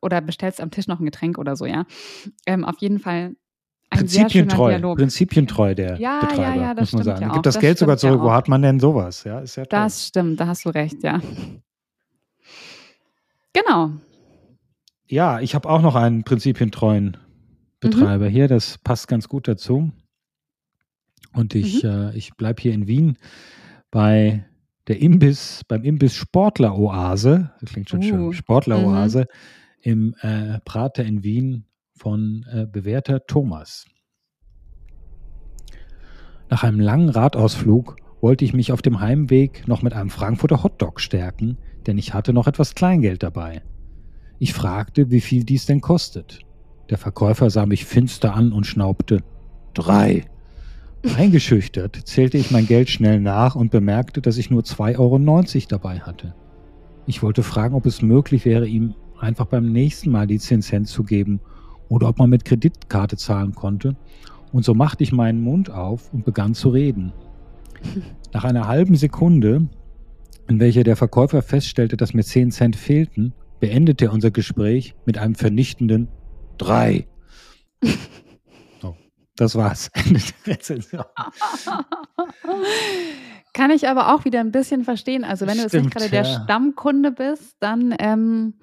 oder 0.00 0.20
bestellst 0.20 0.60
am 0.60 0.70
Tisch 0.70 0.88
noch 0.88 0.98
ein 0.98 1.04
Getränk 1.04 1.38
oder 1.38 1.54
so, 1.56 1.66
ja. 1.66 1.84
Ähm, 2.46 2.64
auf 2.64 2.78
jeden 2.78 2.98
Fall 2.98 3.36
ein 3.90 3.98
Prinzipientreu, 4.00 4.70
Dialog. 4.70 4.98
Prinzipientreu 4.98 5.74
der 5.74 6.00
ja, 6.00 6.20
Betreiber, 6.20 6.42
ja, 6.42 6.54
ja, 6.54 6.74
das 6.74 6.92
muss 6.92 7.04
man 7.04 7.04
sagen. 7.04 7.22
Ja 7.22 7.32
Gibt 7.32 7.46
das, 7.46 7.54
das 7.54 7.60
Geld 7.60 7.78
sogar 7.78 7.96
zurück, 7.98 8.18
ja 8.18 8.24
wo 8.24 8.32
hat 8.32 8.48
man 8.48 8.62
denn 8.62 8.80
sowas? 8.80 9.24
Ja, 9.24 9.40
ist 9.40 9.56
ja 9.56 9.64
toll. 9.64 9.78
Das 9.78 10.06
stimmt, 10.06 10.40
da 10.40 10.46
hast 10.46 10.64
du 10.64 10.70
recht, 10.70 11.02
ja. 11.02 11.20
Genau. 13.52 13.92
Ja, 15.06 15.40
ich 15.40 15.54
habe 15.54 15.68
auch 15.68 15.80
noch 15.80 15.94
einen 15.94 16.22
prinzipientreuen 16.22 17.16
Betreiber 17.80 18.26
mhm. 18.26 18.30
hier, 18.30 18.48
das 18.48 18.78
passt 18.78 19.08
ganz 19.08 19.28
gut 19.28 19.48
dazu. 19.48 19.90
Und 21.32 21.54
ich, 21.54 21.82
mhm. 21.82 21.88
äh, 21.88 22.16
ich 22.16 22.34
bleibe 22.34 22.62
hier 22.62 22.72
in 22.72 22.86
Wien 22.86 23.16
bei 23.90 24.44
der 24.86 25.00
Imbiss, 25.00 25.62
beim 25.68 25.84
Imbiss 25.84 26.14
Sportler 26.14 26.76
Oase, 26.76 27.52
das 27.60 27.70
klingt 27.70 27.90
schon 27.90 28.00
uh. 28.00 28.02
schön, 28.02 28.32
Sportler 28.32 28.84
Oase 28.84 29.20
mhm. 29.20 29.24
im 29.82 30.14
äh, 30.20 30.60
Prater 30.64 31.04
in 31.04 31.22
Wien 31.22 31.64
von 31.92 32.46
äh, 32.50 32.66
bewährter 32.66 33.26
Thomas. 33.26 33.86
Nach 36.50 36.64
einem 36.64 36.80
langen 36.80 37.10
Radausflug 37.10 37.96
wollte 38.20 38.44
ich 38.44 38.54
mich 38.54 38.72
auf 38.72 38.82
dem 38.82 39.00
Heimweg 39.00 39.68
noch 39.68 39.82
mit 39.82 39.92
einem 39.92 40.10
Frankfurter 40.10 40.62
Hotdog 40.62 41.00
stärken, 41.00 41.58
denn 41.86 41.98
ich 41.98 42.14
hatte 42.14 42.32
noch 42.32 42.46
etwas 42.46 42.74
Kleingeld 42.74 43.22
dabei. 43.22 43.62
Ich 44.38 44.54
fragte, 44.54 45.10
wie 45.10 45.20
viel 45.20 45.44
dies 45.44 45.66
denn 45.66 45.80
kostet. 45.80 46.40
Der 46.90 46.98
Verkäufer 46.98 47.50
sah 47.50 47.66
mich 47.66 47.84
finster 47.84 48.34
an 48.34 48.52
und 48.52 48.66
schnaubte 48.66 49.22
drei. 49.74 50.24
Eingeschüchtert 51.16 51.96
zählte 52.04 52.38
ich 52.38 52.50
mein 52.50 52.66
Geld 52.66 52.90
schnell 52.90 53.20
nach 53.20 53.54
und 53.54 53.70
bemerkte, 53.70 54.20
dass 54.20 54.36
ich 54.36 54.50
nur 54.50 54.62
2,90 54.62 54.98
Euro 54.98 55.66
dabei 55.68 56.00
hatte. 56.00 56.34
Ich 57.06 57.22
wollte 57.22 57.42
fragen, 57.42 57.74
ob 57.74 57.86
es 57.86 58.02
möglich 58.02 58.44
wäre, 58.44 58.66
ihm 58.66 58.94
einfach 59.18 59.46
beim 59.46 59.70
nächsten 59.72 60.10
Mal 60.10 60.26
die 60.26 60.38
10 60.38 60.62
Cent 60.62 60.88
zu 60.88 61.04
geben 61.04 61.40
oder 61.88 62.08
ob 62.08 62.18
man 62.18 62.30
mit 62.30 62.44
Kreditkarte 62.44 63.16
zahlen 63.16 63.54
konnte. 63.54 63.96
Und 64.52 64.64
so 64.64 64.74
machte 64.74 65.04
ich 65.04 65.12
meinen 65.12 65.40
Mund 65.40 65.70
auf 65.70 66.12
und 66.12 66.24
begann 66.24 66.54
zu 66.54 66.70
reden. 66.70 67.12
Nach 68.32 68.44
einer 68.44 68.66
halben 68.66 68.96
Sekunde, 68.96 69.68
in 70.48 70.60
welcher 70.60 70.82
der 70.82 70.96
Verkäufer 70.96 71.42
feststellte, 71.42 71.96
dass 71.96 72.14
mir 72.14 72.24
10 72.24 72.50
Cent 72.50 72.76
fehlten, 72.76 73.34
beendete 73.60 74.06
er 74.06 74.12
unser 74.12 74.30
Gespräch 74.30 74.94
mit 75.06 75.18
einem 75.18 75.34
vernichtenden 75.34 76.08
Drei. 76.56 77.06
Das 79.38 79.54
war's. 79.54 79.88
Ende 79.94 80.20
der 80.20 80.54
Rezension. 80.54 81.04
Kann 83.54 83.70
ich 83.70 83.88
aber 83.88 84.12
auch 84.12 84.24
wieder 84.24 84.40
ein 84.40 84.50
bisschen 84.50 84.84
verstehen. 84.84 85.24
Also 85.24 85.46
wenn 85.46 85.54
Stimmt, 85.54 85.72
du 85.72 85.76
jetzt 85.76 85.84
nicht 85.84 85.94
gerade 85.94 86.10
der 86.10 86.24
Stammkunde 86.24 87.12
bist, 87.12 87.56
dann 87.60 87.94
ähm, 87.98 88.54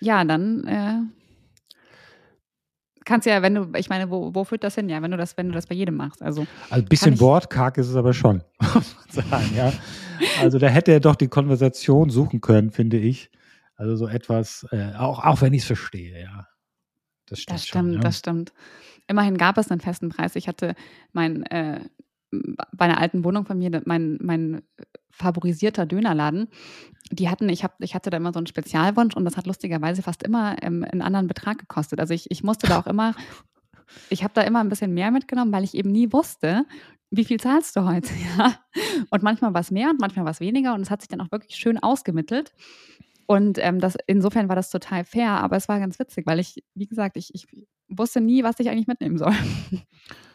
ja, 0.00 0.24
dann 0.24 0.64
äh, 0.64 1.00
kannst 3.04 3.26
ja, 3.26 3.42
wenn 3.42 3.54
du, 3.56 3.72
ich 3.76 3.88
meine, 3.88 4.10
wo, 4.10 4.32
wo 4.34 4.44
führt 4.44 4.62
das 4.62 4.76
hin? 4.76 4.88
Ja, 4.88 5.02
wenn 5.02 5.10
du 5.10 5.16
das, 5.16 5.36
wenn 5.36 5.48
du 5.48 5.54
das 5.54 5.66
bei 5.66 5.74
jedem 5.74 5.96
machst. 5.96 6.22
Also, 6.22 6.46
also 6.70 6.84
ein 6.84 6.88
bisschen 6.88 7.18
wortkarg 7.18 7.76
ist 7.76 7.88
es 7.88 7.96
aber 7.96 8.12
schon, 8.12 8.44
muss 8.60 8.94
man 8.96 9.24
sagen, 9.28 9.50
ja. 9.56 9.72
Also 10.40 10.58
da 10.58 10.68
hätte 10.68 10.92
er 10.92 11.00
doch 11.00 11.16
die 11.16 11.26
Konversation 11.28 12.10
suchen 12.10 12.40
können, 12.40 12.70
finde 12.70 12.98
ich. 12.98 13.28
Also 13.74 13.96
so 13.96 14.06
etwas, 14.06 14.68
äh, 14.70 14.92
auch, 14.94 15.24
auch 15.24 15.40
wenn 15.40 15.52
ich 15.52 15.62
es 15.62 15.66
verstehe, 15.66 16.22
ja. 16.22 16.46
Das 17.26 17.40
stimmt. 17.40 17.58
Das 17.58 17.66
stimmt, 17.66 17.84
schon, 17.84 17.94
ja. 17.94 18.00
das 18.00 18.18
stimmt 18.18 18.52
immerhin 19.06 19.36
gab 19.36 19.58
es 19.58 19.70
einen 19.70 19.80
festen 19.80 20.08
Preis. 20.08 20.36
Ich 20.36 20.48
hatte 20.48 20.74
mein, 21.12 21.44
äh, 21.46 21.80
bei 22.30 22.84
einer 22.84 22.98
alten 22.98 23.24
Wohnung 23.24 23.46
von 23.46 23.58
mir, 23.58 23.82
mein, 23.84 24.18
mein 24.20 24.62
favorisierter 25.10 25.86
Dönerladen, 25.86 26.48
die 27.10 27.28
hatten, 27.28 27.48
ich, 27.48 27.62
hab, 27.62 27.80
ich 27.80 27.94
hatte 27.94 28.10
da 28.10 28.16
immer 28.16 28.32
so 28.32 28.38
einen 28.38 28.46
Spezialwunsch 28.46 29.14
und 29.14 29.24
das 29.24 29.36
hat 29.36 29.46
lustigerweise 29.46 30.02
fast 30.02 30.22
immer 30.22 30.56
ähm, 30.62 30.84
einen 30.90 31.02
anderen 31.02 31.28
Betrag 31.28 31.58
gekostet. 31.58 32.00
Also 32.00 32.14
ich, 32.14 32.30
ich 32.30 32.42
musste 32.42 32.66
da 32.66 32.78
auch 32.78 32.86
immer, 32.86 33.14
ich 34.10 34.24
habe 34.24 34.34
da 34.34 34.42
immer 34.42 34.60
ein 34.60 34.68
bisschen 34.68 34.92
mehr 34.92 35.10
mitgenommen, 35.10 35.52
weil 35.52 35.64
ich 35.64 35.74
eben 35.74 35.92
nie 35.92 36.12
wusste, 36.12 36.64
wie 37.10 37.24
viel 37.24 37.38
zahlst 37.38 37.76
du 37.76 37.84
heute? 37.84 38.10
Ja? 38.36 38.56
Und 39.10 39.22
manchmal 39.22 39.54
war 39.54 39.60
es 39.60 39.70
mehr 39.70 39.90
und 39.90 40.00
manchmal 40.00 40.24
war 40.24 40.32
es 40.32 40.40
weniger 40.40 40.74
und 40.74 40.80
es 40.80 40.90
hat 40.90 41.00
sich 41.00 41.08
dann 41.08 41.20
auch 41.20 41.30
wirklich 41.30 41.54
schön 41.56 41.78
ausgemittelt. 41.78 42.52
Und 43.26 43.58
ähm, 43.58 43.80
das, 43.80 43.96
insofern 44.06 44.48
war 44.48 44.56
das 44.56 44.70
total 44.70 45.04
fair, 45.04 45.30
aber 45.30 45.56
es 45.56 45.68
war 45.68 45.78
ganz 45.80 45.98
witzig, 45.98 46.26
weil 46.26 46.38
ich, 46.38 46.62
wie 46.74 46.86
gesagt, 46.86 47.16
ich, 47.16 47.34
ich 47.34 47.46
wusste 47.88 48.20
nie, 48.20 48.44
was 48.44 48.58
ich 48.58 48.68
eigentlich 48.70 48.86
mitnehmen 48.86 49.18
soll. 49.18 49.34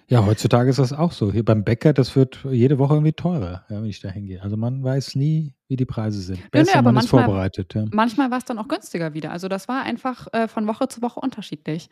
Ja, 0.10 0.25
heutzutage 0.25 0.72
ist 0.72 0.79
das 0.79 0.91
auch 0.91 1.12
so. 1.12 1.31
Hier 1.31 1.46
beim 1.46 1.63
Bäcker, 1.63 1.93
das 1.93 2.15
wird 2.15 2.43
jede 2.50 2.79
Woche 2.79 2.96
irgendwie 2.96 3.13
teurer, 3.13 3.63
ja, 3.69 3.79
wenn 3.79 3.86
ich 3.86 4.00
da 4.01 4.10
hingehe. 4.10 4.41
Also 4.41 4.58
man 4.58 4.84
weiß 4.84 5.15
nie, 5.15 5.53
wie 5.67 5.75
die 5.75 5.86
Preise 5.86 6.19
sind. 6.19 6.50
Besser, 6.50 6.77
nee, 6.77 6.81
man 6.81 6.96
manchmal, 6.96 7.22
ist 7.22 7.25
vorbereitet. 7.25 7.75
Ja. 7.75 7.86
Manchmal 7.91 8.31
war 8.31 8.39
es 8.39 8.46
dann 8.46 8.58
auch 8.58 8.67
günstiger 8.67 9.13
wieder. 9.13 9.31
Also 9.31 9.48
das 9.48 9.67
war 9.67 9.84
einfach 9.84 10.25
äh, 10.34 10.48
von 10.48 10.65
Woche 10.65 10.88
zu 10.88 11.03
Woche 11.03 11.19
unterschiedlich. 11.19 11.91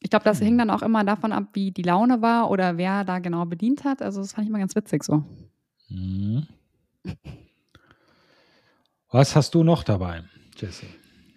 Ich 0.00 0.08
glaube, 0.08 0.24
das 0.24 0.38
hing 0.38 0.56
dann 0.56 0.70
auch 0.70 0.80
immer 0.80 1.04
davon 1.04 1.32
ab, 1.32 1.48
wie 1.52 1.72
die 1.72 1.82
Laune 1.82 2.22
war 2.22 2.50
oder 2.50 2.78
wer 2.78 3.04
da 3.04 3.18
genau 3.18 3.44
bedient 3.44 3.84
hat. 3.84 4.00
Also 4.00 4.22
das 4.22 4.32
fand 4.32 4.46
ich 4.46 4.48
immer 4.48 4.58
ganz 4.58 4.74
witzig 4.74 5.04
so. 5.04 5.22
Mhm. 5.90 6.46
Was 9.16 9.34
hast 9.34 9.54
du 9.54 9.64
noch 9.64 9.82
dabei, 9.82 10.24
Jesse? 10.58 10.84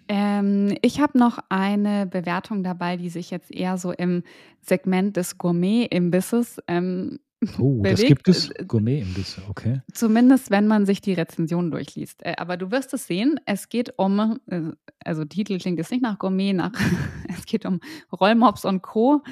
Ähm, 0.06 0.76
ich 0.82 1.00
habe 1.00 1.16
noch 1.16 1.38
eine 1.48 2.04
Bewertung 2.04 2.62
dabei, 2.62 2.98
die 2.98 3.08
sich 3.08 3.30
jetzt 3.30 3.50
eher 3.50 3.78
so 3.78 3.90
im 3.90 4.22
Segment 4.60 5.16
des 5.16 5.38
Gourmet-Imbisses 5.38 6.60
ähm, 6.68 7.20
Oh, 7.58 7.80
bewegt. 7.80 7.98
das 8.00 8.06
gibt 8.06 8.28
es 8.28 8.50
Gourmet-Imbisse, 8.68 9.40
okay. 9.48 9.80
Zumindest, 9.94 10.50
wenn 10.50 10.66
man 10.66 10.84
sich 10.84 11.00
die 11.00 11.14
Rezension 11.14 11.70
durchliest. 11.70 12.22
Äh, 12.22 12.34
aber 12.36 12.58
du 12.58 12.70
wirst 12.70 12.92
es 12.92 13.06
sehen, 13.06 13.40
es 13.46 13.70
geht 13.70 13.94
um, 13.96 14.38
äh, 14.48 14.60
also 15.02 15.24
Titel 15.24 15.56
klingt 15.58 15.78
jetzt 15.78 15.90
nicht 15.90 16.02
nach 16.02 16.18
Gourmet, 16.18 16.52
nach, 16.52 16.72
es 17.34 17.46
geht 17.46 17.64
um 17.64 17.80
Rollmops 18.12 18.66
und 18.66 18.82
Co. 18.82 19.22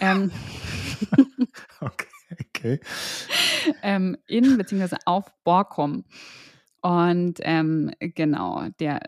ähm, 0.00 0.30
okay, 1.80 2.06
okay. 2.54 2.80
Ähm, 3.82 4.16
in 4.28 4.56
bzw. 4.58 4.94
auf 5.06 5.24
Borkum. 5.42 6.04
Und 6.86 7.40
ähm, 7.42 7.90
genau, 7.98 8.68
der 8.78 9.00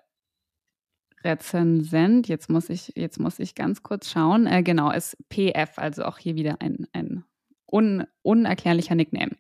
Rezensent, 1.23 2.27
jetzt 2.27 2.51
muss 2.51 2.71
ich, 2.71 2.93
jetzt 2.97 3.21
muss 3.21 3.39
ich 3.39 3.55
ganz 3.55 3.85
kurz 3.85 4.11
schauen, 4.11 4.49
äh, 4.49 4.65
genau, 4.65 4.91
ist 4.91 5.17
PF, 5.29 5.75
also 5.77 6.03
auch 6.03 6.19
hier 6.19 6.35
wieder 6.35 6.61
ein, 6.61 6.89
ein 6.93 7.23
un, 7.71 8.05
unerklärlicher 8.23 8.97
Nickname. 8.97 9.37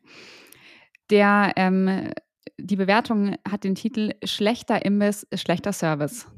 Der, 1.10 1.52
ähm, 1.56 2.12
die 2.58 2.76
Bewertung 2.76 3.34
hat 3.48 3.64
den 3.64 3.74
Titel 3.74 4.12
Schlechter 4.22 4.84
Imbiss, 4.84 5.26
schlechter 5.34 5.72
Service. 5.72 6.28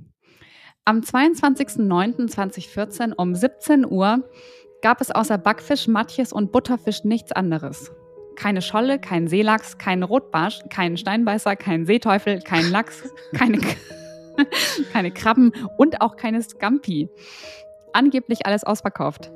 Am 0.87 1.01
22.09.2014 1.01 3.13
um 3.15 3.35
17 3.35 3.85
Uhr 3.85 4.27
gab 4.81 5.03
es 5.03 5.11
außer 5.11 5.37
Backfisch, 5.37 5.87
Matjes 5.87 6.33
und 6.33 6.51
Butterfisch 6.51 7.05
nichts 7.05 7.33
anderes. 7.33 7.93
Keine 8.41 8.63
Scholle, 8.63 8.99
kein 8.99 9.29
Seelachs, 9.29 9.77
kein 9.77 10.03
Rotbarsch, 10.03 10.61
kein 10.71 10.97
Steinbeißer, 10.97 11.57
kein 11.57 11.85
Seeteufel, 11.85 12.41
kein 12.41 12.71
Lachs, 12.71 13.03
keine, 13.35 13.59
keine 14.95 15.11
Krabben 15.11 15.53
und 15.77 16.01
auch 16.01 16.17
keine 16.17 16.41
Scampi. 16.41 17.11
Angeblich 17.93 18.47
alles 18.47 18.65
ausverkauft. 18.65 19.31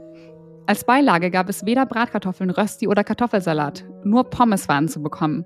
Als 0.64 0.84
Beilage 0.84 1.30
gab 1.30 1.50
es 1.50 1.66
weder 1.66 1.84
Bratkartoffeln, 1.84 2.48
Rösti 2.48 2.88
oder 2.88 3.04
Kartoffelsalat. 3.04 3.84
Nur 4.04 4.24
Pommes 4.24 4.68
waren 4.70 4.88
zu 4.88 5.02
bekommen. 5.02 5.44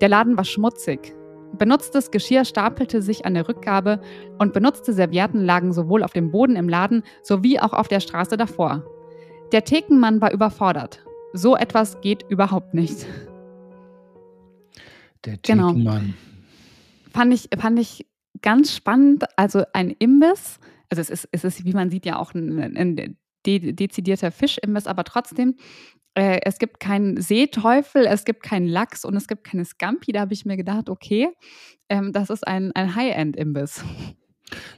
Der 0.00 0.08
Laden 0.08 0.36
war 0.36 0.44
schmutzig. 0.44 1.14
Benutztes 1.52 2.10
Geschirr 2.10 2.44
stapelte 2.44 3.02
sich 3.02 3.24
an 3.24 3.34
der 3.34 3.48
Rückgabe 3.48 4.00
und 4.38 4.52
benutzte 4.52 4.92
Servietten 4.92 5.44
lagen 5.44 5.72
sowohl 5.72 6.02
auf 6.02 6.12
dem 6.12 6.32
Boden 6.32 6.56
im 6.56 6.68
Laden 6.68 7.04
sowie 7.22 7.60
auch 7.60 7.72
auf 7.72 7.86
der 7.86 8.00
Straße 8.00 8.36
davor. 8.36 8.82
Der 9.52 9.62
Thekenmann 9.62 10.20
war 10.20 10.32
überfordert. 10.32 11.06
So 11.36 11.56
etwas 11.56 12.00
geht 12.00 12.24
überhaupt 12.28 12.74
nicht. 12.74 13.06
Der 15.24 15.38
Genau. 15.42 15.68
Thekenmann. 15.68 16.14
Fand 17.12 17.32
ich, 17.32 17.48
fand 17.58 17.78
ich 17.78 18.06
ganz 18.42 18.74
spannend. 18.74 19.24
Also 19.36 19.64
ein 19.72 19.90
Imbiss, 19.90 20.58
also 20.90 21.00
es 21.00 21.10
ist, 21.10 21.28
es 21.32 21.44
ist 21.44 21.64
wie 21.64 21.72
man 21.72 21.90
sieht, 21.90 22.06
ja 22.06 22.18
auch 22.18 22.34
ein, 22.34 22.76
ein 22.76 23.16
de 23.46 23.72
dezidierter 23.72 24.32
Fischimbiss, 24.32 24.88
aber 24.88 25.04
trotzdem, 25.04 25.54
äh, 26.14 26.40
es 26.42 26.58
gibt 26.58 26.80
keinen 26.80 27.20
Seeteufel, 27.20 28.06
es 28.06 28.24
gibt 28.24 28.42
keinen 28.42 28.66
Lachs 28.66 29.04
und 29.04 29.14
es 29.16 29.28
gibt 29.28 29.44
keine 29.44 29.64
Scampi. 29.64 30.12
Da 30.12 30.20
habe 30.20 30.34
ich 30.34 30.44
mir 30.44 30.56
gedacht, 30.56 30.88
okay, 30.88 31.28
ähm, 31.88 32.12
das 32.12 32.30
ist 32.30 32.46
ein, 32.46 32.72
ein 32.72 32.94
High-End-Imbiss. 32.94 33.84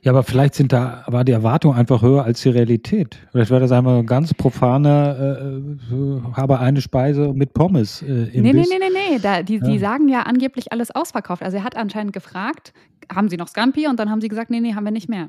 Ja, 0.02 0.12
aber 0.12 0.22
vielleicht 0.22 0.54
sind 0.54 0.72
da, 0.72 1.04
war 1.08 1.24
die 1.24 1.32
Erwartung 1.32 1.74
einfach 1.74 2.00
höher 2.02 2.24
als 2.24 2.40
die 2.40 2.48
Realität. 2.48 3.18
Vielleicht 3.32 3.50
war 3.50 3.60
das 3.60 3.70
einfach 3.70 3.98
ein 3.98 4.06
ganz 4.06 4.32
profaner, 4.32 5.16
äh, 5.18 5.94
äh, 5.94 6.22
habe 6.34 6.58
eine 6.58 6.80
Speise 6.80 7.34
mit 7.34 7.52
Pommes 7.52 8.00
äh, 8.02 8.06
Nee, 8.06 8.30
nee, 8.40 8.50
Imbiss. 8.50 8.68
nee, 8.70 8.78
nee, 8.78 9.10
nee. 9.12 9.18
Da, 9.18 9.42
die, 9.42 9.60
die 9.60 9.74
Ja. 9.74 9.78
sagen 9.78 10.08
ja 10.08 10.22
angeblich 10.22 10.72
alles 10.72 10.90
ausverkauft. 10.90 11.42
Also 11.42 11.58
er 11.58 11.64
hat 11.64 11.76
anscheinend 11.76 12.12
gefragt, 12.14 12.72
haben 13.12 13.28
Sie 13.28 13.36
noch 13.36 13.48
Scampi? 13.48 13.86
Und 13.88 13.98
dann 14.00 14.10
haben 14.10 14.20
sie 14.22 14.28
gesagt, 14.28 14.50
nee, 14.50 14.60
nee, 14.60 14.74
haben 14.74 14.84
wir 14.84 14.90
nicht 14.90 15.08
mehr. 15.08 15.28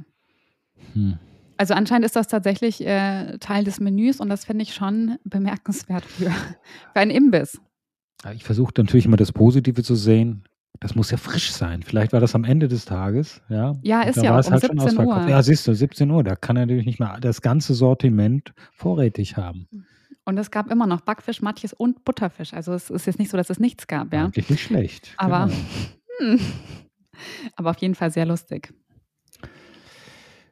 Hm. 0.93 1.17
Also 1.57 1.73
anscheinend 1.73 2.05
ist 2.05 2.15
das 2.15 2.27
tatsächlich 2.27 2.85
äh, 2.85 3.37
Teil 3.39 3.65
des 3.65 3.81
Menüs 3.81 4.21
und 4.21 4.29
das 4.29 4.45
finde 4.45 4.63
ich 4.63 4.73
schon 4.73 5.17
bemerkenswert 5.25 6.05
für, 6.05 6.29
für 6.31 6.95
einen 6.95 7.11
Imbiss. 7.11 7.59
Ich 8.33 8.45
versuche 8.45 8.71
natürlich 8.77 9.05
immer 9.05 9.17
das 9.17 9.33
Positive 9.33 9.83
zu 9.83 9.95
sehen. 9.95 10.43
Das 10.81 10.95
muss 10.95 11.11
ja 11.11 11.17
frisch 11.17 11.51
sein. 11.51 11.83
Vielleicht 11.83 12.13
war 12.13 12.21
das 12.21 12.35
am 12.35 12.45
Ende 12.45 12.67
des 12.69 12.85
Tages. 12.85 13.41
Ja, 13.49 13.75
Ja, 13.81 14.01
ist 14.03 14.15
ja 14.21 14.37
auch 14.39 14.45
um 14.45 14.51
halt 14.51 14.61
schon 14.65 14.79
17 14.79 14.79
ausverkauft. 14.79 15.23
Uhr. 15.25 15.29
Ja, 15.29 15.43
siehst 15.43 15.67
du, 15.67 15.73
17 15.73 16.09
Uhr. 16.09 16.23
Da 16.23 16.35
kann 16.35 16.55
er 16.55 16.65
natürlich 16.65 16.85
nicht 16.85 16.99
mehr 16.99 17.17
das 17.19 17.41
ganze 17.41 17.73
Sortiment 17.73 18.53
vorrätig 18.71 19.35
haben. 19.35 19.67
Und 20.23 20.37
es 20.37 20.51
gab 20.51 20.71
immer 20.71 20.87
noch 20.87 21.01
Backfisch, 21.01 21.41
Matjes 21.41 21.73
und 21.73 22.05
Butterfisch. 22.05 22.53
Also 22.53 22.73
es 22.73 22.89
ist 22.89 23.07
jetzt 23.07 23.19
nicht 23.19 23.29
so, 23.31 23.35
dass 23.35 23.49
es 23.49 23.59
nichts 23.59 23.87
gab, 23.87 24.13
ja. 24.13 24.25
Eigentlich 24.25 24.49
nicht 24.49 24.61
schlecht. 24.63 25.13
Aber, 25.17 25.49
Genau. 26.19 26.33
hm. 26.33 26.39
aber 27.55 27.71
auf 27.71 27.77
jeden 27.79 27.95
Fall 27.95 28.11
sehr 28.11 28.25
lustig. 28.25 28.73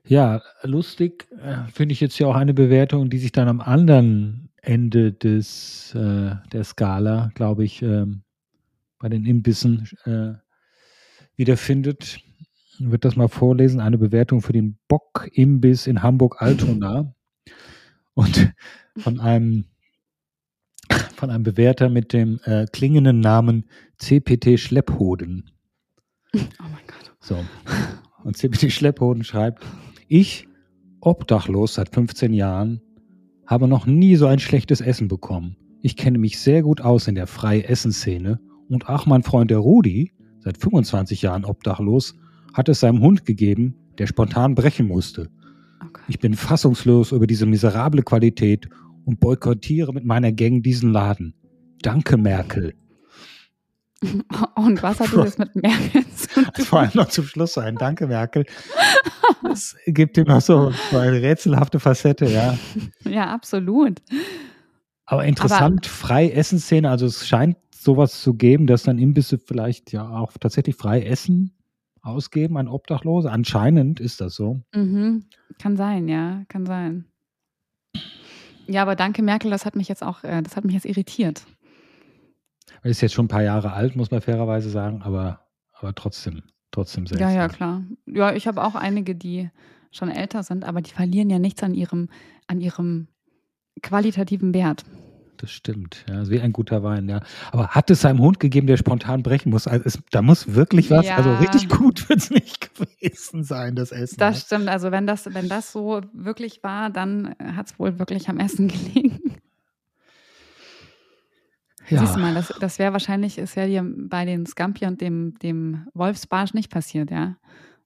Ja, 0.06 0.42
lustig 0.64 1.28
äh, 1.42 1.70
finde 1.72 1.94
ich 1.94 2.00
jetzt 2.00 2.18
ja 2.18 2.28
auch 2.28 2.36
eine 2.36 2.54
Bewertung, 2.54 3.10
die 3.10 3.18
sich 3.18 3.32
dann 3.34 3.48
am 3.48 3.60
anderen 3.62 4.50
Ende 4.62 5.12
des, 5.12 5.94
äh, 5.96 6.36
der 6.52 6.64
Skala, 6.64 7.30
glaube 7.36 7.64
ich, 7.66 7.82
ähm, 7.82 8.22
bei 9.00 9.10
den 9.10 9.26
Imbissen 9.26 9.88
äh, 10.06 10.34
wiederfindet. 11.36 12.20
Ich 12.80 12.86
würde 12.86 13.00
das 13.00 13.16
mal 13.16 13.28
vorlesen. 13.28 13.80
Eine 13.80 13.98
Bewertung 13.98 14.42
für 14.42 14.54
den 14.54 14.78
Bock-Imbiss 14.88 15.88
in 15.88 16.04
Hamburg-Altona. 16.04 17.14
Und 18.14 18.54
von 18.98 19.20
einem, 19.20 19.66
von 21.16 21.30
einem 21.30 21.44
Bewerter 21.44 21.90
mit 21.90 22.14
dem 22.14 22.40
äh, 22.46 22.66
klingenden 22.66 23.20
Namen 23.20 23.66
CPT 23.98 24.60
Schlepphoden. 24.60 25.52
Oh 26.34 26.40
mein 26.60 26.86
Gott. 26.88 27.16
So. 27.20 27.44
Und 28.24 28.38
CPT 28.38 28.72
Schlepphoden 28.72 29.24
schreibt, 29.24 29.64
ich, 30.08 30.48
obdachlos 31.00 31.76
seit 31.76 31.94
15 31.94 32.34
Jahren, 32.34 32.82
habe 33.46 33.68
noch 33.68 33.86
nie 33.86 34.16
so 34.16 34.28
ein 34.28 34.40
schlechtes 34.40 34.82
Essen 34.82 35.08
bekommen. 35.08 35.56
Ich 35.82 35.96
kenne 35.96 36.18
mich 36.18 36.40
sehr 36.40 36.64
gut 36.64 36.82
aus 36.82 37.08
in 37.08 37.16
der 37.16 37.28
freie 37.28 37.68
Essenszene 37.68 38.40
und 38.70 38.90
auch 38.90 39.06
mein 39.06 39.24
Freund 39.24 39.52
der 39.52 39.60
Rudi, 39.60 40.14
seit 40.40 40.58
25 40.58 41.22
Jahren 41.22 41.46
obdachlos, 41.46 42.16
hat 42.54 42.70
es 42.70 42.80
seinem 42.80 43.02
Hund 43.02 43.26
gegeben, 43.26 43.76
der 43.98 44.08
spontan 44.08 44.56
brechen 44.56 44.88
musste. 44.88 45.30
Okay. 45.86 46.02
Ich 46.08 46.20
bin 46.20 46.34
fassungslos 46.34 47.12
über 47.12 47.28
diese 47.28 47.46
miserable 47.46 48.04
Qualität 48.04 48.68
und 49.06 49.20
boykottiere 49.20 49.94
mit 49.94 50.06
meiner 50.06 50.32
Gang 50.32 50.64
diesen 50.64 50.92
Laden. 50.92 51.34
Danke, 51.82 52.18
Merkel. 52.18 52.74
Und 54.56 54.84
was 54.84 55.00
hat 55.00 55.10
das 55.16 55.38
mit 55.38 55.56
Merkel 55.56 56.06
zu 56.16 56.28
tun? 56.52 56.66
Vor 56.66 56.80
allem 56.80 56.92
noch 56.94 57.08
zum 57.08 57.26
Schluss 57.26 57.58
ein 57.58 57.76
Danke, 57.76 58.08
Merkel. 58.08 58.46
Das 59.44 59.76
gibt 59.86 60.18
ihm 60.18 60.26
noch 60.26 60.42
so 60.42 60.72
eine 60.92 61.22
rätselhafte 61.22 61.80
Facette, 61.80 62.26
ja. 62.26 62.58
Ja, 63.06 63.28
absolut. 63.28 64.02
Aber 65.06 65.26
interessant, 65.26 65.86
frei 65.86 66.30
Essensszene, 66.30 66.90
also 66.90 67.06
es 67.06 67.28
scheint 67.28 67.56
sowas 67.88 68.22
zu 68.22 68.34
geben, 68.34 68.68
dass 68.68 68.84
dann 68.84 69.00
Imbisse 69.00 69.38
vielleicht 69.38 69.94
ja 69.94 70.10
auch 70.10 70.34
tatsächlich 70.38 70.76
frei 70.76 71.02
Essen 71.04 71.54
ausgeben 72.02 72.58
an 72.58 72.68
Obdachlose. 72.68 73.32
Anscheinend 73.32 74.02
ist 74.02 74.20
das 74.20 74.36
so. 74.36 74.62
Mhm. 74.76 75.24
Kann 75.58 75.78
sein, 75.78 76.10
ja, 76.10 76.44
kann 76.50 76.66
sein. 76.66 77.06
Ja, 78.68 78.82
aber 78.82 78.98
danke, 78.98 79.24
Merkel, 79.24 79.50
das 79.52 79.66
hat 79.66 79.78
mich 79.78 79.88
jetzt 79.88 80.04
auch, 80.04 80.26
äh, 80.26 80.42
das 80.44 80.58
hat 80.58 80.66
mich 80.66 80.74
jetzt 80.74 80.86
irritiert. 80.86 81.46
Ist 82.84 83.00
jetzt 83.02 83.14
schon 83.14 83.26
ein 83.26 83.30
paar 83.30 83.42
Jahre 83.44 83.72
alt, 83.72 83.96
muss 83.96 84.12
man 84.12 84.20
fairerweise 84.20 84.70
sagen, 84.70 85.02
aber, 85.02 85.40
aber 85.80 85.96
trotzdem, 85.96 86.44
trotzdem 86.72 87.06
Ja, 87.06 87.10
seltsam. 87.18 87.36
ja, 87.36 87.48
klar. 87.48 87.84
Ja, 88.06 88.34
ich 88.36 88.48
habe 88.48 88.64
auch 88.66 88.76
einige, 88.76 89.16
die 89.16 89.50
schon 89.92 90.10
älter 90.10 90.44
sind, 90.44 90.66
aber 90.66 90.82
die 90.82 90.92
verlieren 90.92 91.30
ja 91.30 91.40
nichts 91.40 91.64
an 91.64 91.74
ihrem, 91.74 92.10
an 92.48 92.60
ihrem 92.60 93.08
qualitativen 93.82 94.54
Wert. 94.54 94.84
Das 95.38 95.52
stimmt, 95.52 96.04
ja, 96.10 96.28
wie 96.30 96.40
ein 96.42 96.52
guter 96.52 96.82
Wein, 96.82 97.08
ja. 97.08 97.22
Aber 97.52 97.68
hat 97.70 97.90
es 97.92 98.02
seinem 98.02 98.20
Hund 98.20 98.40
gegeben, 98.40 98.66
der 98.66 98.78
spontan 98.78 99.22
brechen 99.22 99.52
muss? 99.52 99.68
Also 99.68 99.86
es, 99.86 100.00
da 100.10 100.22
muss 100.24 100.56
wirklich 100.56 100.90
was, 100.90 101.08
also 101.08 101.30
Ja. 101.30 101.38
richtig 101.40 101.70
gut 101.70 102.10
wird 102.10 102.20
es 102.20 102.32
nicht 102.32 102.74
gewesen 102.76 103.44
sein, 103.44 103.76
das 103.76 103.92
Essen. 103.92 104.18
Das 104.18 104.42
stimmt. 104.42 104.68
Also 104.68 104.92
wenn 104.92 105.06
das, 105.06 105.32
wenn 105.34 105.48
das 105.48 105.72
so 105.72 106.02
wirklich 106.14 106.64
war, 106.64 106.90
dann 106.90 107.36
hat 107.40 107.68
es 107.68 107.78
wohl 107.80 108.00
wirklich 108.00 108.30
am 108.30 108.40
Essen 108.40 108.68
gelegen. 108.94 109.36
ja. 111.90 112.00
Siehst 112.00 112.16
du 112.16 112.20
mal, 112.20 112.34
das, 112.34 112.52
das 112.60 112.80
wäre 112.80 112.94
wahrscheinlich, 112.94 113.38
ist 113.38 113.56
ja 113.56 113.66
dir 113.68 113.84
bei 113.86 114.26
den 114.26 114.46
Scampi 114.46 114.86
und 114.86 115.00
dem, 115.02 115.38
dem 115.40 115.88
Wolfsbarsch 115.94 116.54
nicht 116.54 116.72
passiert, 116.72 117.12
ja. 117.12 117.38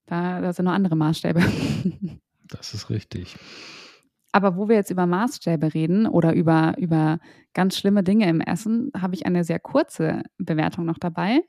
Da, 0.06 0.42
da 0.42 0.54
sind 0.54 0.66
noch 0.66 0.74
andere 0.74 0.96
Maßstäbe. 0.96 1.42
Das 2.54 2.74
ist 2.74 2.90
richtig. 2.90 3.38
Aber 4.32 4.56
wo 4.56 4.70
wir 4.70 4.76
jetzt 4.76 4.92
über 4.92 5.06
Maßstäbe 5.06 5.74
reden 5.74 6.08
oder 6.08 6.34
über, 6.34 6.76
über 6.78 7.20
ganz 7.54 7.78
schlimme 7.78 8.04
Dinge 8.04 8.30
im 8.30 8.42
Essen, 8.42 8.92
habe 9.00 9.16
ich 9.16 9.26
eine 9.26 9.44
sehr 9.44 9.60
kurze 9.60 10.24
Bewertung 10.38 10.86
noch 10.86 10.98
dabei. 10.98 11.42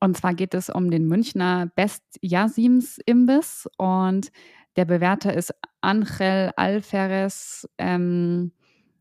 Und 0.00 0.16
zwar 0.16 0.34
geht 0.34 0.54
es 0.54 0.70
um 0.70 0.90
den 0.90 1.06
Münchner 1.08 1.70
Best 1.74 2.02
Yasims 2.20 2.98
Imbiss 3.04 3.68
und 3.78 4.30
der 4.76 4.84
Bewerter 4.84 5.34
ist 5.34 5.52
Angel 5.80 6.52
Alferez. 6.56 7.66
Ähm, 7.78 8.52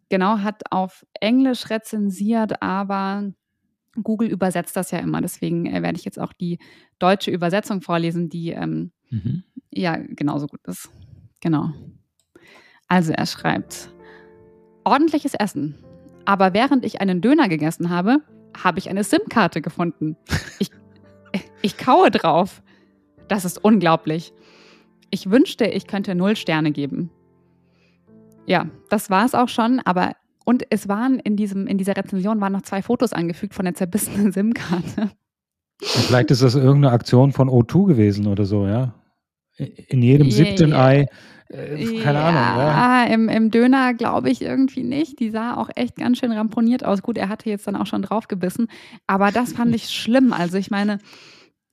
genau, 0.10 0.40
hat 0.40 0.64
auf 0.72 1.06
Englisch 1.20 1.70
rezensiert, 1.70 2.62
aber 2.64 3.32
Google 4.02 4.30
übersetzt 4.30 4.76
das 4.76 4.92
ja 4.92 5.00
immer. 5.00 5.22
Deswegen 5.22 5.66
äh, 5.68 5.84
werde 5.84 6.00
ich 6.00 6.06
jetzt 6.06 6.20
auch 6.20 6.34
die 6.34 6.58
deutsche 7.00 7.32
Übersetzung 7.32 7.82
vorlesen, 7.82 8.30
die 8.30 8.52
ähm, 8.52 8.92
Mhm. 9.10 9.44
ja 9.72 9.98
genauso 9.98 10.48
gut 10.48 10.60
ist. 10.68 10.90
Genau. 11.40 11.72
Also 12.88 13.12
er 13.12 13.26
schreibt, 13.26 13.90
ordentliches 14.84 15.34
Essen. 15.34 15.76
Aber 16.26 16.54
während 16.54 16.86
ich 16.86 17.02
einen 17.02 17.22
Döner 17.22 17.50
gegessen 17.50 17.90
habe, 17.90 18.18
habe 18.64 18.80
ich 18.80 18.90
eine 18.90 19.04
SIM-Karte 19.04 19.62
gefunden. 19.62 20.18
Ich, 20.60 20.72
ich 21.62 21.78
kaue 21.78 22.12
drauf. 22.12 22.62
Das 23.28 23.46
ist 23.46 23.64
unglaublich. 23.64 24.34
Ich 25.10 25.30
wünschte, 25.30 25.66
ich 25.66 25.88
könnte 25.88 26.16
null 26.16 26.36
Sterne 26.36 26.72
geben. 26.72 27.12
Ja, 28.46 28.68
das 28.90 29.10
war 29.10 29.26
es 29.26 29.36
auch 29.36 29.50
schon, 29.50 29.82
aber 29.84 30.14
und 30.46 30.64
es 30.70 30.88
waren 30.88 31.20
in, 31.20 31.36
diesem, 31.36 31.68
in 31.68 31.78
dieser 31.78 31.98
Rezension 31.98 32.40
waren 32.40 32.54
noch 32.54 32.62
zwei 32.62 32.82
Fotos 32.82 33.12
angefügt 33.12 33.54
von 33.54 33.66
der 33.66 33.74
zerbissenen 33.74 34.32
SIM-Karte. 34.34 35.12
Vielleicht 35.82 36.32
ist 36.32 36.42
das 36.42 36.56
irgendeine 36.56 36.92
Aktion 36.92 37.34
von 37.34 37.50
O2 37.50 37.88
gewesen 37.88 38.28
oder 38.28 38.46
so, 38.46 38.66
ja. 38.66 38.94
In 39.58 40.02
jedem 40.02 40.28
Ja, 40.28 40.34
siebten 40.34 40.70
ja. 40.70 40.86
Ei, 40.86 41.08
äh, 41.50 42.02
keine 42.02 42.20
Ahnung, 42.20 42.62
ja. 42.62 43.04
Im, 43.06 43.30
im 43.30 43.52
Döner 43.52 43.94
glaube 43.94 44.30
ich 44.30 44.42
irgendwie 44.42 44.84
nicht. 44.84 45.20
Die 45.20 45.30
sah 45.30 45.56
auch 45.56 45.70
echt 45.76 45.96
ganz 45.96 46.18
schön 46.18 46.32
ramponiert 46.32 46.84
aus. 46.84 47.02
Gut, 47.02 47.18
er 47.18 47.30
hatte 47.30 47.50
jetzt 47.50 47.68
dann 47.68 47.76
auch 47.76 47.86
schon 47.86 48.02
draufgebissen. 48.02 48.68
Aber 49.08 49.32
das 49.32 49.54
fand 49.54 49.74
ich 49.74 49.90
schlimm. 49.90 50.34
Also 50.34 50.58
ich 50.58 50.70
meine, 50.70 51.00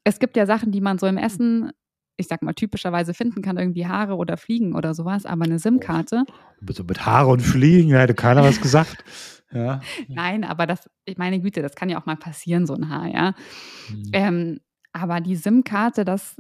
es 0.04 0.18
gibt 0.18 0.36
ja 0.36 0.46
Sachen, 0.46 0.70
die 0.70 0.80
man 0.80 0.98
so 0.98 1.06
im 1.06 1.18
Essen, 1.18 1.72
ich 2.16 2.28
sag 2.28 2.42
mal, 2.42 2.54
typischerweise 2.54 3.14
finden 3.14 3.42
kann, 3.42 3.56
irgendwie 3.56 3.86
Haare 3.86 4.16
oder 4.16 4.36
Fliegen 4.36 4.74
oder 4.74 4.94
sowas. 4.94 5.26
Aber 5.26 5.44
eine 5.44 5.58
SIM-Karte, 5.58 6.24
So 6.68 6.84
mit 6.84 7.04
Haare 7.04 7.30
und 7.30 7.40
Fliegen, 7.40 7.90
da 7.90 8.00
hätte 8.00 8.14
keiner 8.14 8.44
was 8.44 8.60
gesagt. 8.60 9.04
Ja. 9.52 9.80
nein, 10.08 10.44
aber 10.44 10.66
das, 10.66 10.88
ich 11.04 11.16
meine 11.16 11.40
Güte, 11.40 11.62
das 11.62 11.74
kann 11.74 11.88
ja 11.88 12.00
auch 12.00 12.06
mal 12.06 12.16
passieren, 12.16 12.66
so 12.66 12.74
ein 12.74 12.88
Haar, 12.88 13.08
ja. 13.08 13.34
Hm. 13.88 14.02
Ähm, 14.12 14.60
aber 14.92 15.20
die 15.20 15.34
SIM-Karte, 15.34 16.04
das, 16.04 16.36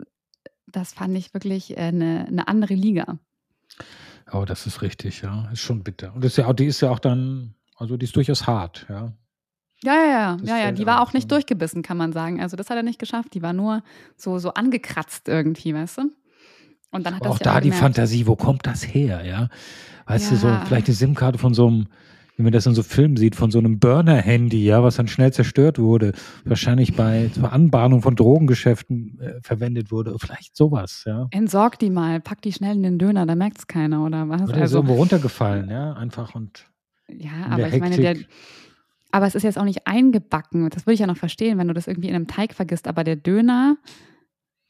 das 0.76 0.92
fand 0.92 1.16
ich 1.16 1.32
wirklich 1.34 1.72
äh, 1.76 1.80
eine, 1.80 2.26
eine 2.28 2.48
andere 2.48 2.74
Liga. 2.74 3.18
Oh, 4.32 4.44
das 4.44 4.66
ist 4.66 4.82
richtig, 4.82 5.22
ja. 5.22 5.48
Ist 5.52 5.60
schon 5.60 5.82
bitter. 5.82 6.14
Und 6.14 6.24
das 6.24 6.32
ist 6.32 6.36
ja 6.38 6.46
auch, 6.46 6.54
die 6.54 6.66
ist 6.66 6.80
ja 6.80 6.90
auch 6.90 6.98
dann, 6.98 7.54
also 7.76 7.96
die 7.96 8.04
ist 8.04 8.16
durchaus 8.16 8.46
hart, 8.46 8.86
ja. 8.88 9.12
Ja, 9.82 9.92
ja, 9.94 10.08
ja, 10.08 10.36
Das 10.40 10.48
ja, 10.48 10.58
ja. 10.58 10.72
Die 10.72 10.86
war 10.86 11.02
auch 11.02 11.12
nicht 11.12 11.30
durchgebissen, 11.30 11.82
kann 11.82 11.98
man 11.98 12.12
sagen. 12.12 12.40
Also 12.40 12.56
das 12.56 12.70
hat 12.70 12.76
er 12.76 12.82
nicht 12.82 12.98
geschafft. 12.98 13.34
Die 13.34 13.42
war 13.42 13.52
nur 13.52 13.82
so, 14.16 14.38
so 14.38 14.54
angekratzt 14.54 15.28
irgendwie, 15.28 15.74
weißt 15.74 15.98
du? 15.98 16.02
Und 16.90 17.04
dann 17.04 17.14
hat 17.14 17.20
Aber 17.22 17.30
das 17.30 17.40
auch 17.40 17.44
ja 17.44 17.52
da 17.54 17.60
die. 17.60 17.70
Fantasie, 17.70 18.26
wo 18.26 18.34
kommt 18.34 18.66
das 18.66 18.82
her, 18.82 19.24
ja? 19.26 19.48
Weißt 20.06 20.30
du, 20.30 20.36
so 20.36 20.46
Ja. 20.48 20.64
vielleicht 20.64 20.86
eine 20.86 20.94
SIM-Karte 20.94 21.38
von 21.38 21.52
so 21.52 21.66
einem, 21.66 21.88
wie 22.36 22.42
man 22.42 22.52
das 22.52 22.66
in 22.66 22.74
so 22.74 22.82
Filmen 22.82 23.16
sieht, 23.16 23.36
von 23.36 23.50
so 23.50 23.58
einem 23.58 23.78
Burner-Handy, 23.78 24.64
ja, 24.64 24.82
was 24.82 24.96
dann 24.96 25.06
schnell 25.06 25.32
zerstört 25.32 25.78
wurde, 25.78 26.12
wahrscheinlich 26.44 26.96
bei 26.96 27.30
zur 27.32 27.52
Anbahnung 27.52 28.02
von 28.02 28.16
Drogengeschäften 28.16 29.20
äh, 29.20 29.40
verwendet 29.42 29.92
wurde, 29.92 30.16
vielleicht 30.18 30.56
sowas, 30.56 31.04
ja. 31.06 31.28
Entsorg 31.30 31.78
die 31.78 31.90
mal, 31.90 32.20
pack 32.20 32.42
die 32.42 32.52
schnell 32.52 32.76
in 32.76 32.82
den 32.82 32.98
Döner, 32.98 33.26
da 33.26 33.34
merkt 33.34 33.58
es 33.58 33.66
keiner, 33.66 34.04
oder 34.04 34.28
was? 34.28 34.42
Oder 34.42 34.54
also, 34.54 34.72
so 34.72 34.78
irgendwo 34.78 34.94
runtergefallen, 34.94 35.70
ja, 35.70 35.92
einfach 35.92 36.34
und. 36.34 36.66
Ja, 37.08 37.46
aber 37.50 37.68
ich 37.68 37.80
meine, 37.80 37.96
der, 37.96 38.16
aber 39.14 39.26
es 39.28 39.36
ist 39.36 39.44
jetzt 39.44 39.58
auch 39.58 39.64
nicht 39.64 39.86
eingebacken. 39.86 40.68
Das 40.70 40.86
würde 40.86 40.94
ich 40.94 41.00
ja 41.00 41.06
noch 41.06 41.16
verstehen, 41.16 41.56
wenn 41.56 41.68
du 41.68 41.74
das 41.74 41.86
irgendwie 41.86 42.08
in 42.08 42.16
einem 42.16 42.26
Teig 42.26 42.52
vergisst. 42.52 42.88
Aber 42.88 43.04
der 43.04 43.14
Döner, 43.14 43.76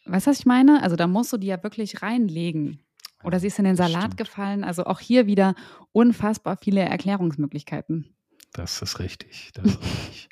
weißt 0.05 0.27
du, 0.27 0.31
was 0.31 0.41
ich 0.41 0.45
meine? 0.45 0.83
Also 0.83 0.97
da 0.97 1.07
musst 1.07 1.33
du 1.33 1.39
die 1.39 1.47
ja 1.47 1.63
wirklich 1.63 2.03
reinlegen. 2.03 2.81
Oder 3.25 3.41
sie 3.41 3.49
ist 3.49 3.59
in 3.59 3.65
den 3.65 3.77
Salat 3.77 4.03
Stimmt. 4.03 4.17
gefallen. 4.19 4.65
Also 4.65 4.85
auch 4.85 5.01
hier 5.01 5.27
wieder 5.27 5.55
unfassbar 5.93 6.57
viele 6.57 6.83
Erklärungsmöglichkeiten. 6.83 8.15
Das 8.53 8.81
ist 8.83 8.99
richtig. 8.99 9.51
Das 9.55 9.67
ist 9.67 9.83
richtig. 9.83 10.29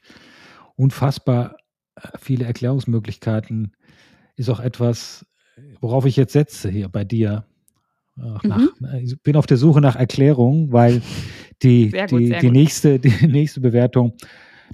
Unfassbar 0.77 1.57
äh, 1.97 2.09
viele 2.19 2.45
Erklärungsmöglichkeiten 2.45 3.73
ist 4.37 4.49
auch 4.49 4.61
etwas, 4.61 5.27
worauf 5.81 6.07
ich 6.07 6.17
jetzt 6.17 6.33
setze 6.33 6.71
hier 6.71 6.89
bei 6.89 7.05
dir. 7.05 7.47
Nach, 8.15 8.43
mhm. 8.43 8.71
Ich 9.03 9.21
bin 9.23 9.37
auf 9.37 9.47
der 9.47 9.57
Suche 9.57 9.81
nach 9.81 9.97
Erklärungen, 9.97 10.73
weil 10.73 11.03
die, 11.63 11.91
gut, 12.11 12.21
die, 12.21 12.39
die 12.41 12.51
nächste, 12.51 12.99
die 12.99 13.27
nächste 13.27 13.61
Bewertung, 13.61 14.15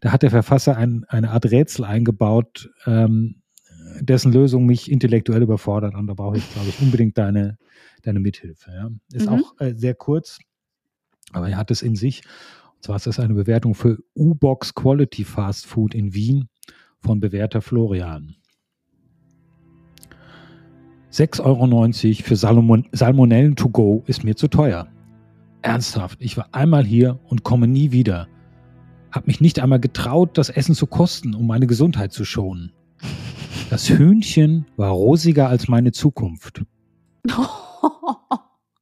da 0.01 0.13
hat 0.13 0.23
der 0.23 0.31
Verfasser 0.31 0.77
ein, 0.77 1.05
eine 1.09 1.31
Art 1.31 1.47
Rätsel 1.51 1.85
eingebaut, 1.85 2.71
ähm, 2.87 3.38
dessen 4.01 4.33
Lösung 4.33 4.67
mich 4.67 4.91
intellektuell 4.91 5.43
überfordert. 5.43 5.95
Und 5.95 6.07
da 6.07 6.15
brauche 6.15 6.39
ich, 6.39 6.53
glaube 6.53 6.69
ich, 6.69 6.81
unbedingt 6.81 7.19
deine, 7.19 7.59
deine 8.03 8.21
Mithilfe. 8.21 8.71
Ja. 8.71 8.91
Ist 9.13 9.31
mhm. 9.31 9.35
auch 9.35 9.61
äh, 9.61 9.75
sehr 9.75 9.95
kurz, 9.95 10.39
aber 11.33 11.49
er 11.49 11.57
hat 11.57 11.71
es 11.71 11.83
in 11.83 11.97
sich. 11.97 12.23
Und 12.77 12.85
zwar 12.85 12.97
ist 12.97 13.07
das 13.07 13.19
eine 13.21 13.35
Bewertung 13.35 13.75
für 13.75 13.99
U-Box 14.15 14.75
Quality 14.75 15.25
Fast 15.25 15.67
Food 15.67 15.95
in 15.95 16.15
Wien 16.15 16.49
von 17.01 17.21
Bewerter 17.21 17.61
Florian. 17.61 18.37
6,90 21.11 21.41
Euro 21.43 22.23
für 22.23 22.37
Salmon 22.37 22.87
Salmonellen 22.93 23.57
to 23.57 23.71
go 23.71 24.05
ist 24.07 24.25
mir 24.25 24.37
zu 24.37 24.49
teuer. 24.49 24.89
Ernsthaft, 25.63 26.19
ich 26.21 26.37
war 26.37 26.49
einmal 26.53 26.85
hier 26.85 27.19
und 27.25 27.43
komme 27.43 27.67
nie 27.67 27.93
wieder. 27.93 28.29
Hab 29.11 29.27
mich 29.27 29.41
nicht 29.41 29.59
einmal 29.59 29.81
getraut, 29.81 30.37
das 30.37 30.51
Essen 30.51 30.75
zu 30.75 30.87
kosten, 30.87 31.35
um 31.35 31.47
meine 31.47 31.67
Gesundheit 31.67 32.13
zu 32.13 32.25
schonen. 32.25 32.73
Das 33.71 33.89
Hühnchen 33.91 34.67
war 34.77 34.91
rosiger 34.91 35.49
als 35.49 35.69
meine 35.69 35.93
Zukunft. 35.93 36.63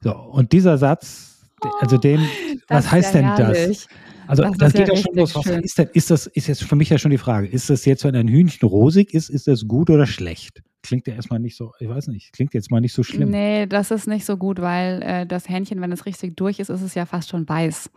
So, 0.02 0.12
und 0.12 0.52
dieser 0.52 0.78
Satz, 0.78 1.40
also 1.80 1.96
den, 1.96 2.20
was 2.68 2.92
heißt 2.92 3.14
denn 3.14 3.26
das? 3.36 3.88
Also 4.28 4.44
das, 4.44 4.56
das 4.56 4.72
geht 4.72 4.86
ja, 4.86 4.94
ja 4.94 5.00
schon 5.00 5.16
los. 5.16 5.34
Was 5.34 5.46
ist 5.46 5.78
denn, 5.78 5.88
ist 5.94 6.10
das, 6.12 6.28
ist 6.28 6.46
jetzt 6.46 6.62
für 6.62 6.76
mich 6.76 6.90
ja 6.90 6.98
schon 6.98 7.10
die 7.10 7.18
Frage, 7.18 7.48
ist 7.48 7.70
das 7.70 7.84
jetzt, 7.86 8.04
wenn 8.04 8.14
ein 8.14 8.28
Hühnchen 8.28 8.68
rosig 8.68 9.12
ist, 9.14 9.30
ist 9.30 9.48
das 9.48 9.66
gut 9.66 9.90
oder 9.90 10.06
schlecht? 10.06 10.62
Klingt 10.82 11.08
ja 11.08 11.14
erstmal 11.14 11.40
nicht 11.40 11.56
so, 11.56 11.72
ich 11.80 11.88
weiß 11.88 12.06
nicht, 12.06 12.32
klingt 12.32 12.54
jetzt 12.54 12.70
mal 12.70 12.80
nicht 12.80 12.92
so 12.92 13.02
schlimm. 13.02 13.30
Nee, 13.30 13.66
das 13.66 13.90
ist 13.90 14.06
nicht 14.06 14.24
so 14.24 14.36
gut, 14.36 14.60
weil 14.60 15.02
äh, 15.02 15.26
das 15.26 15.48
Hähnchen, 15.48 15.80
wenn 15.80 15.90
es 15.90 16.06
richtig 16.06 16.36
durch 16.36 16.60
ist, 16.60 16.68
ist 16.68 16.82
es 16.82 16.94
ja 16.94 17.04
fast 17.04 17.30
schon 17.30 17.48
weiß. 17.48 17.90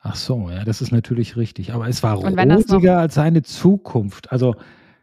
Ach 0.00 0.16
so, 0.16 0.50
ja, 0.50 0.64
das 0.64 0.80
ist 0.80 0.90
natürlich 0.90 1.36
richtig. 1.36 1.72
Aber 1.72 1.86
es 1.86 2.02
war 2.02 2.16
rosiger 2.16 2.98
als 2.98 3.14
seine 3.14 3.42
Zukunft. 3.42 4.32
Also, 4.32 4.56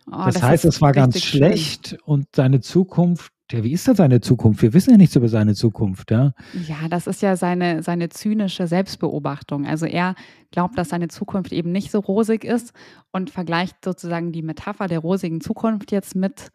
oh, 0.07 0.25
das, 0.25 0.35
das, 0.35 0.43
heißt, 0.43 0.65
es 0.65 0.81
war 0.81 0.91
ganz 0.91 1.21
schlecht 1.21 1.89
schlimm. 1.89 2.01
und 2.05 2.27
seine 2.35 2.61
Zukunft 2.61 3.31
ja, 3.51 3.63
wie 3.63 3.71
ist 3.71 3.87
denn 3.87 3.95
seine 3.95 4.19
Zukunft? 4.19 4.61
Wir 4.61 4.73
wissen 4.73 4.91
ja 4.91 4.97
nichts 4.97 5.15
über 5.15 5.29
seine 5.29 5.55
Zukunft, 5.55 6.11
ja. 6.11 6.33
Ja, 6.67 6.89
das 6.89 7.07
ist 7.07 7.21
ja 7.21 7.37
seine, 7.37 7.81
seine 7.81 8.09
zynische 8.09 8.67
Selbstbeobachtung. 8.67 9.65
Also 9.65 9.85
er 9.85 10.15
glaubt, 10.51 10.77
dass 10.77 10.89
seine 10.89 11.07
Zukunft 11.07 11.53
eben 11.53 11.71
nicht 11.71 11.89
so 11.89 11.99
rosig 11.99 12.43
ist 12.43 12.73
und 13.13 13.29
vergleicht 13.29 13.77
sozusagen 13.85 14.33
die 14.33 14.41
Metapher 14.41 14.87
der 14.87 14.99
rosigen 14.99 15.39
Zukunft 15.39 15.93
jetzt 15.93 16.13
mit 16.13 16.49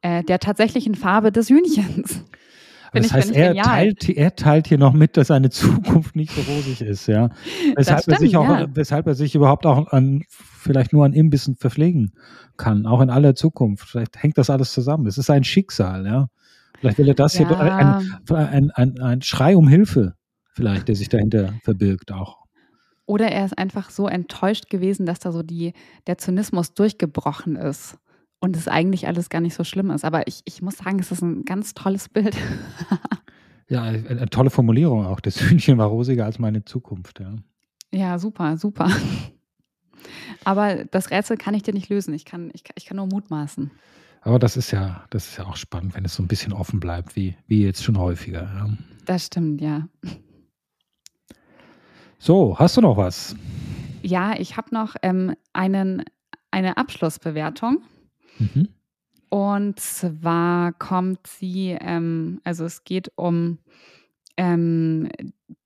äh, 0.00 0.22
der 0.24 0.38
tatsächlichen 0.38 0.94
Farbe 0.94 1.32
des 1.32 1.50
Hühnchens. 1.50 2.24
das 2.94 3.12
heißt, 3.12 3.32
er 3.32 3.54
teilt, 3.54 4.08
er 4.08 4.34
teilt 4.34 4.68
hier 4.68 4.78
noch 4.78 4.94
mit, 4.94 5.18
dass 5.18 5.26
seine 5.26 5.50
Zukunft 5.50 6.16
nicht 6.16 6.32
so 6.32 6.40
rosig 6.50 6.80
ist, 6.80 7.08
ja. 7.08 7.28
Weshalb, 7.76 8.00
stimmt, 8.00 8.16
er, 8.16 8.20
sich 8.20 8.36
auch, 8.38 8.48
ja. 8.48 8.66
weshalb 8.72 9.06
er 9.06 9.14
sich 9.14 9.34
überhaupt 9.34 9.66
auch 9.66 9.88
an, 9.88 10.24
vielleicht 10.68 10.92
nur 10.92 11.06
an 11.06 11.14
Imbissen 11.14 11.56
verpflegen 11.56 12.12
kann, 12.58 12.84
auch 12.84 13.00
in 13.00 13.08
aller 13.08 13.34
Zukunft. 13.34 13.88
Vielleicht 13.88 14.22
hängt 14.22 14.36
das 14.36 14.50
alles 14.50 14.72
zusammen. 14.72 15.06
Es 15.06 15.16
ist 15.16 15.30
ein 15.30 15.44
Schicksal, 15.44 16.06
ja. 16.06 16.28
Vielleicht 16.78 16.98
will 16.98 17.08
er 17.08 17.14
das 17.14 17.38
ja. 17.38 17.48
hier 17.48 17.60
ein, 17.60 18.36
ein, 18.36 18.70
ein, 18.70 19.00
ein 19.00 19.22
Schrei 19.22 19.56
um 19.56 19.66
Hilfe, 19.66 20.14
vielleicht, 20.52 20.88
der 20.88 20.94
sich 20.94 21.08
dahinter 21.08 21.54
verbirgt 21.62 22.12
auch. 22.12 22.36
Oder 23.06 23.32
er 23.32 23.46
ist 23.46 23.56
einfach 23.56 23.88
so 23.88 24.06
enttäuscht 24.06 24.68
gewesen, 24.68 25.06
dass 25.06 25.18
da 25.18 25.32
so 25.32 25.42
die, 25.42 25.72
der 26.06 26.18
Zynismus 26.18 26.74
durchgebrochen 26.74 27.56
ist 27.56 27.96
und 28.38 28.54
es 28.54 28.68
eigentlich 28.68 29.06
alles 29.06 29.30
gar 29.30 29.40
nicht 29.40 29.54
so 29.54 29.64
schlimm 29.64 29.90
ist. 29.90 30.04
Aber 30.04 30.26
ich, 30.28 30.42
ich 30.44 30.60
muss 30.60 30.76
sagen, 30.76 30.98
es 30.98 31.10
ist 31.10 31.22
ein 31.22 31.46
ganz 31.46 31.72
tolles 31.72 32.10
Bild. 32.10 32.36
ja, 33.68 33.84
eine 33.84 34.28
tolle 34.28 34.50
Formulierung 34.50 35.06
auch. 35.06 35.20
Das 35.20 35.40
Hühnchen 35.40 35.78
war 35.78 35.86
rosiger 35.86 36.26
als 36.26 36.38
meine 36.38 36.66
Zukunft. 36.66 37.20
Ja, 37.20 37.36
ja 37.92 38.18
super, 38.18 38.58
super. 38.58 38.90
Aber 40.44 40.84
das 40.84 41.10
Rätsel 41.10 41.36
kann 41.36 41.54
ich 41.54 41.62
dir 41.62 41.74
nicht 41.74 41.88
lösen. 41.88 42.14
Ich 42.14 42.24
kann, 42.24 42.50
ich, 42.54 42.64
ich 42.74 42.86
kann 42.86 42.96
nur 42.96 43.06
mutmaßen. 43.06 43.70
Aber 44.22 44.38
das 44.38 44.56
ist 44.56 44.70
ja, 44.70 45.04
das 45.10 45.28
ist 45.28 45.38
ja 45.38 45.46
auch 45.46 45.56
spannend, 45.56 45.94
wenn 45.94 46.04
es 46.04 46.14
so 46.14 46.22
ein 46.22 46.28
bisschen 46.28 46.52
offen 46.52 46.80
bleibt, 46.80 47.16
wie, 47.16 47.36
wie 47.46 47.62
jetzt 47.62 47.82
schon 47.82 47.98
häufiger. 47.98 48.42
Ja. 48.42 48.68
Das 49.04 49.26
stimmt, 49.26 49.60
ja. 49.60 49.88
So, 52.18 52.58
hast 52.58 52.76
du 52.76 52.80
noch 52.80 52.96
was? 52.96 53.36
Ja, 54.02 54.38
ich 54.38 54.56
habe 54.56 54.74
noch 54.74 54.96
ähm, 55.02 55.34
einen, 55.52 56.04
eine 56.50 56.76
Abschlussbewertung. 56.76 57.82
Mhm. 58.38 58.68
Und 59.30 59.78
zwar 59.78 60.72
kommt 60.72 61.26
sie, 61.26 61.76
ähm, 61.80 62.40
also 62.44 62.64
es 62.64 62.84
geht 62.84 63.12
um 63.16 63.58
ähm, 64.38 65.08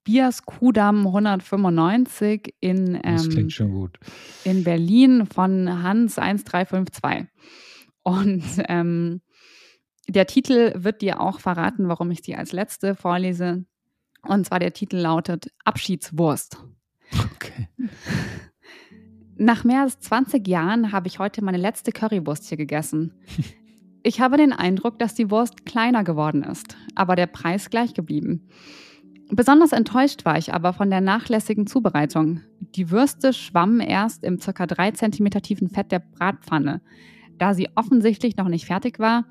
Bias 0.03 0.45
Kudam 0.45 1.07
195 1.07 2.55
in, 2.59 2.99
ähm, 3.05 3.49
in 4.45 4.65
Berlin 4.65 5.27
von 5.27 5.83
Hans 5.83 6.19
1352. 6.19 7.29
Und 8.03 8.43
ähm, 8.69 9.21
der 10.09 10.27
Titel 10.27 10.73
wird 10.75 11.03
dir 11.03 11.21
auch 11.21 11.39
verraten, 11.39 11.89
warum 11.89 12.11
ich 12.11 12.23
sie 12.25 12.35
als 12.35 12.53
letzte 12.53 12.97
vorlese. 12.97 13.65
Und 14.23 14.47
zwar 14.47 14.59
der 14.59 14.73
Titel 14.73 14.97
lautet 14.97 15.53
Abschiedswurst. 15.65 16.59
Okay. 17.35 17.69
Nach 19.37 19.65
mehr 19.65 19.83
als 19.83 20.01
20 20.01 20.47
Jahren 20.49 20.93
habe 20.93 21.09
ich 21.09 21.19
heute 21.19 21.45
meine 21.45 21.59
letzte 21.59 21.93
Currywurst 21.93 22.49
hier 22.49 22.57
gegessen. 22.57 23.15
Ich 24.05 24.21
habe 24.21 24.37
den 24.37 24.53
Eindruck, 24.53 24.99
dass 24.99 25.15
die 25.15 25.31
Wurst 25.31 25.65
kleiner 25.65 26.03
geworden 26.03 26.43
ist, 26.43 26.77
aber 26.97 27.15
der 27.15 27.27
Preis 27.27 27.71
gleich 27.71 27.95
geblieben. 27.95 28.49
Besonders 29.31 29.73
enttäuscht 29.73 30.25
war 30.25 30.37
ich 30.37 30.53
aber 30.53 30.73
von 30.73 30.91
der 30.91 31.01
nachlässigen 31.01 31.67
Zubereitung. 31.67 32.41
Die 32.61 32.91
Würste 32.91 33.33
schwammen 33.33 33.81
erst 33.81 34.25
im 34.25 34.38
ca. 34.38 34.67
3 34.67 34.91
cm 34.91 35.31
tiefen 35.43 35.69
Fett 35.69 35.93
der 35.93 36.01
Bratpfanne. 36.01 36.83
Da 37.38 37.55
sie 37.55 37.69
offensichtlich 37.77 38.37
noch 38.37 38.49
nicht 38.49 38.67
fertig 38.67 38.99
war, 38.99 39.25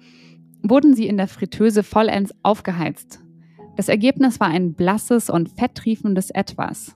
wurden 0.63 0.95
sie 0.95 1.07
in 1.07 1.17
der 1.17 1.27
Fritteuse 1.27 1.83
vollends 1.83 2.33
aufgeheizt. 2.41 3.21
Das 3.75 3.89
Ergebnis 3.89 4.39
war 4.39 4.47
ein 4.47 4.73
blasses 4.73 5.29
und 5.29 5.49
fetttriefendes 5.49 6.29
Etwas. 6.29 6.95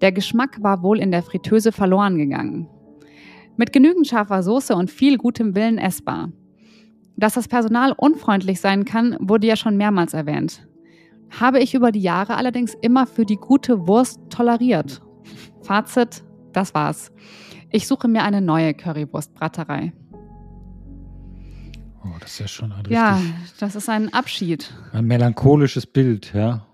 Der 0.00 0.10
Geschmack 0.10 0.62
war 0.62 0.82
wohl 0.82 0.98
in 0.98 1.10
der 1.10 1.22
Fritteuse 1.22 1.70
verloren 1.70 2.16
gegangen. 2.16 2.66
Mit 3.56 3.72
genügend 3.72 4.06
scharfer 4.06 4.42
Soße 4.42 4.74
und 4.74 4.90
viel 4.90 5.18
gutem 5.18 5.54
Willen 5.54 5.76
essbar. 5.76 6.32
Dass 7.16 7.34
das 7.34 7.48
Personal 7.48 7.92
unfreundlich 7.92 8.60
sein 8.60 8.84
kann, 8.84 9.16
wurde 9.20 9.46
ja 9.46 9.56
schon 9.56 9.76
mehrmals 9.76 10.14
erwähnt. 10.14 10.66
Habe 11.38 11.60
ich 11.60 11.74
über 11.74 11.92
die 11.92 12.00
Jahre 12.00 12.36
allerdings 12.36 12.74
immer 12.80 13.06
für 13.06 13.24
die 13.24 13.36
gute 13.36 13.86
Wurst 13.86 14.20
toleriert. 14.30 15.02
Fazit, 15.62 16.24
das 16.52 16.74
war's. 16.74 17.12
Ich 17.70 17.86
suche 17.86 18.08
mir 18.08 18.22
eine 18.24 18.40
neue 18.40 18.74
Currywurstbraterei. 18.74 19.92
Oh, 22.02 22.16
das 22.18 22.32
ist 22.32 22.38
ja 22.38 22.48
schon 22.48 22.72
ein 22.72 22.78
richtig, 22.78 22.94
Ja, 22.94 23.20
das 23.60 23.76
ist 23.76 23.88
ein 23.88 24.12
Abschied. 24.12 24.72
Ein 24.92 25.04
melancholisches 25.04 25.86
Bild, 25.86 26.32
ja. 26.34 26.66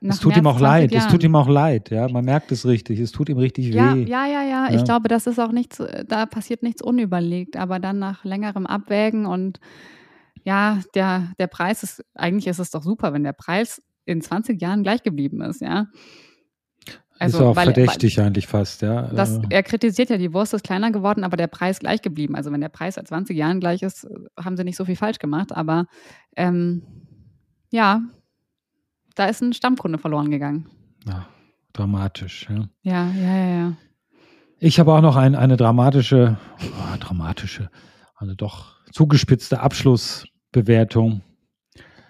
Es 0.00 0.20
tut 0.20 0.36
ihm 0.36 0.46
auch 0.46 0.60
leid, 0.60 0.92
Jahren. 0.92 1.06
es 1.06 1.12
tut 1.12 1.24
ihm 1.24 1.34
auch 1.34 1.48
leid, 1.48 1.90
ja. 1.90 2.08
Man 2.08 2.24
merkt 2.24 2.52
es 2.52 2.64
richtig, 2.64 3.00
es 3.00 3.10
tut 3.10 3.28
ihm 3.28 3.38
richtig 3.38 3.74
ja, 3.74 3.94
weh. 3.94 4.04
Ja, 4.04 4.26
ja, 4.26 4.42
ja, 4.42 4.68
ja. 4.68 4.74
Ich 4.74 4.84
glaube, 4.84 5.08
das 5.08 5.26
ist 5.26 5.38
auch 5.38 5.52
nichts, 5.52 5.82
da 6.06 6.26
passiert 6.26 6.62
nichts 6.62 6.82
unüberlegt, 6.82 7.56
aber 7.56 7.78
dann 7.80 7.98
nach 7.98 8.24
längerem 8.24 8.66
Abwägen 8.66 9.26
und 9.26 9.58
ja, 10.44 10.80
der, 10.94 11.32
der 11.38 11.48
Preis 11.48 11.82
ist, 11.82 12.04
eigentlich 12.14 12.46
ist 12.46 12.58
es 12.58 12.70
doch 12.70 12.82
super, 12.82 13.12
wenn 13.12 13.24
der 13.24 13.32
Preis 13.32 13.82
in 14.04 14.22
20 14.22 14.60
Jahren 14.60 14.82
gleich 14.82 15.02
geblieben 15.02 15.42
ist, 15.42 15.60
ja. 15.60 15.88
Also, 17.18 17.38
ist 17.38 17.44
auch 17.44 17.56
weil, 17.56 17.72
verdächtig 17.72 18.16
weil, 18.16 18.26
eigentlich 18.26 18.46
fast, 18.46 18.82
ja. 18.82 19.08
Das, 19.08 19.38
äh. 19.38 19.42
er 19.50 19.62
kritisiert 19.62 20.10
ja, 20.10 20.18
die 20.18 20.32
Wurst 20.32 20.54
ist 20.54 20.62
kleiner 20.62 20.92
geworden, 20.92 21.24
aber 21.24 21.36
der 21.36 21.48
Preis 21.48 21.80
gleich 21.80 22.00
geblieben. 22.00 22.36
Also 22.36 22.52
wenn 22.52 22.60
der 22.60 22.68
Preis 22.68 22.94
seit 22.94 23.08
20 23.08 23.36
Jahren 23.36 23.60
gleich 23.60 23.82
ist, 23.82 24.06
haben 24.38 24.56
sie 24.56 24.64
nicht 24.64 24.76
so 24.76 24.84
viel 24.84 24.96
falsch 24.96 25.18
gemacht. 25.18 25.52
Aber 25.52 25.86
ähm, 26.36 26.82
ja, 27.70 28.02
da 29.18 29.26
ist 29.26 29.42
ein 29.42 29.52
Stammkunde 29.52 29.98
verloren 29.98 30.30
gegangen. 30.30 30.68
Ja, 31.06 31.26
Dramatisch, 31.72 32.48
ja. 32.50 32.68
Ja, 32.82 33.12
ja, 33.12 33.36
ja, 33.36 33.56
ja. 33.58 33.76
Ich 34.58 34.80
habe 34.80 34.92
auch 34.92 35.00
noch 35.00 35.16
ein, 35.16 35.34
eine 35.36 35.56
dramatische, 35.56 36.36
oh, 36.60 36.96
dramatische, 36.98 37.70
eine 38.16 38.34
doch 38.34 38.74
zugespitzte 38.90 39.60
Abschlussbewertung, 39.60 41.22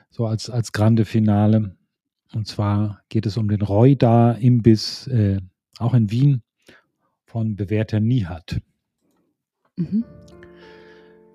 so 0.08 0.26
als, 0.26 0.48
als 0.48 0.72
grande 0.72 1.04
Finale. 1.04 1.76
Und 2.32 2.46
zwar 2.46 3.02
geht 3.08 3.26
es 3.26 3.36
um 3.36 3.48
den 3.48 3.60
Roida 3.60 4.32
Imbiss, 4.32 5.06
äh, 5.08 5.40
auch 5.78 5.92
in 5.92 6.10
Wien, 6.10 6.42
von 7.26 7.56
Bewerter 7.56 8.00
Nihat. 8.00 8.62
Mhm. 9.76 10.04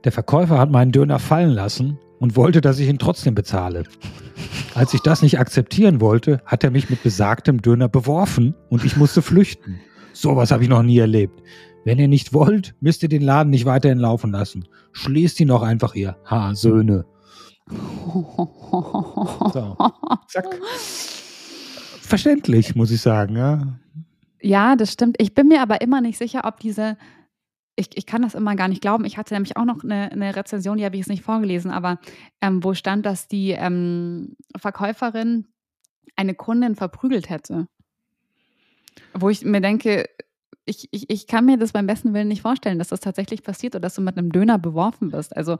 Der 0.03 0.11
Verkäufer 0.11 0.57
hat 0.57 0.71
meinen 0.71 0.91
Döner 0.91 1.19
fallen 1.19 1.51
lassen 1.51 1.99
und 2.19 2.35
wollte, 2.35 2.61
dass 2.61 2.79
ich 2.79 2.89
ihn 2.89 2.97
trotzdem 2.97 3.35
bezahle. 3.35 3.83
Als 4.75 4.93
ich 4.93 5.01
das 5.01 5.21
nicht 5.21 5.39
akzeptieren 5.39 6.01
wollte, 6.01 6.41
hat 6.45 6.63
er 6.63 6.71
mich 6.71 6.89
mit 6.89 7.03
besagtem 7.03 7.61
Döner 7.61 7.89
beworfen 7.89 8.55
und 8.69 8.83
ich 8.83 8.97
musste 8.97 9.21
flüchten. 9.21 9.79
Sowas 10.13 10.51
habe 10.51 10.63
ich 10.63 10.69
noch 10.69 10.83
nie 10.83 10.97
erlebt. 10.97 11.41
Wenn 11.85 11.99
ihr 11.99 12.07
nicht 12.07 12.33
wollt, 12.33 12.75
müsst 12.79 13.03
ihr 13.03 13.09
den 13.09 13.21
Laden 13.21 13.49
nicht 13.49 13.65
weiterhin 13.65 13.99
laufen 13.99 14.31
lassen. 14.31 14.67
Schließt 14.93 15.39
ihn 15.41 15.49
doch 15.49 15.61
einfach, 15.61 15.95
ihr 15.95 16.17
Ha-Söhne. 16.29 17.05
So. 19.53 19.77
Zack. 20.27 20.45
Verständlich, 22.01 22.75
muss 22.75 22.91
ich 22.91 23.01
sagen, 23.01 23.35
ja. 23.35 23.79
Ja, 24.41 24.75
das 24.75 24.91
stimmt. 24.91 25.15
Ich 25.19 25.33
bin 25.33 25.47
mir 25.47 25.61
aber 25.61 25.81
immer 25.81 26.01
nicht 26.01 26.17
sicher, 26.17 26.41
ob 26.45 26.59
diese, 26.59 26.97
ich, 27.75 27.97
ich 27.97 28.05
kann 28.05 28.21
das 28.21 28.35
immer 28.35 28.55
gar 28.55 28.67
nicht 28.67 28.81
glauben. 28.81 29.05
Ich 29.05 29.17
hatte 29.17 29.33
nämlich 29.33 29.57
auch 29.57 29.65
noch 29.65 29.83
eine, 29.83 30.11
eine 30.11 30.35
Rezension, 30.35 30.77
die 30.77 30.85
habe 30.85 30.95
ich 30.95 31.01
jetzt 31.01 31.09
nicht 31.09 31.23
vorgelesen, 31.23 31.71
aber 31.71 31.99
ähm, 32.41 32.63
wo 32.63 32.73
stand, 32.73 33.05
dass 33.05 33.27
die 33.27 33.51
ähm, 33.51 34.35
Verkäuferin 34.55 35.47
eine 36.15 36.35
Kundin 36.35 36.75
verprügelt 36.75 37.29
hätte. 37.29 37.67
Wo 39.13 39.29
ich 39.29 39.43
mir 39.43 39.61
denke, 39.61 40.05
ich, 40.65 40.87
ich, 40.91 41.09
ich 41.09 41.27
kann 41.27 41.45
mir 41.45 41.57
das 41.57 41.71
beim 41.71 41.87
besten 41.87 42.13
Willen 42.13 42.27
nicht 42.27 42.43
vorstellen, 42.43 42.79
dass 42.79 42.89
das 42.89 42.99
tatsächlich 42.99 43.43
passiert 43.43 43.75
oder 43.75 43.81
dass 43.81 43.95
du 43.95 44.01
mit 44.01 44.17
einem 44.17 44.31
Döner 44.31 44.59
beworfen 44.59 45.11
wirst. 45.11 45.35
Also 45.35 45.57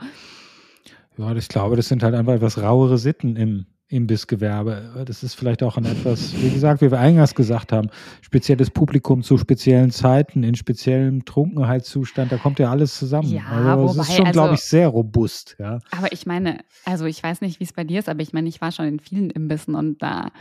ja, 1.17 1.35
ich 1.35 1.47
glaube, 1.47 1.75
das 1.75 1.87
sind 1.87 2.03
halt 2.03 2.15
einfach 2.15 2.33
etwas 2.33 2.61
rauere 2.61 2.97
Sitten 2.97 3.35
im 3.35 3.65
Imbissgewerbe. 3.93 5.03
Das 5.05 5.23
ist 5.23 5.35
vielleicht 5.35 5.63
auch 5.63 5.77
ein 5.77 5.85
etwas, 5.85 6.33
wie 6.41 6.49
gesagt, 6.49 6.81
wie 6.81 6.91
wir 6.91 6.99
eingangs 6.99 7.35
gesagt 7.35 7.71
haben, 7.71 7.89
spezielles 8.21 8.69
Publikum 8.69 9.23
zu 9.23 9.37
speziellen 9.37 9.91
Zeiten, 9.91 10.43
in 10.43 10.55
speziellem 10.55 11.25
Trunkenheitszustand, 11.25 12.31
da 12.31 12.37
kommt 12.37 12.59
ja 12.59 12.69
alles 12.71 12.97
zusammen. 12.97 13.29
Ja, 13.29 13.43
also 13.45 13.89
wobei, 13.89 14.01
es 14.01 14.09
ist 14.09 14.15
schon, 14.15 14.25
also, 14.25 14.39
glaube 14.39 14.55
ich, 14.55 14.61
sehr 14.61 14.87
robust. 14.87 15.55
Ja. 15.59 15.79
Aber 15.91 16.11
ich 16.11 16.25
meine, 16.25 16.59
also 16.85 17.05
ich 17.05 17.21
weiß 17.21 17.41
nicht, 17.41 17.59
wie 17.59 17.63
es 17.63 17.73
bei 17.73 17.83
dir 17.83 17.99
ist, 17.99 18.09
aber 18.09 18.21
ich 18.21 18.33
meine, 18.33 18.49
ich 18.49 18.61
war 18.61 18.71
schon 18.71 18.85
in 18.85 18.99
vielen 18.99 19.29
Imbissen 19.29 19.75
und 19.75 20.01
da 20.01 20.31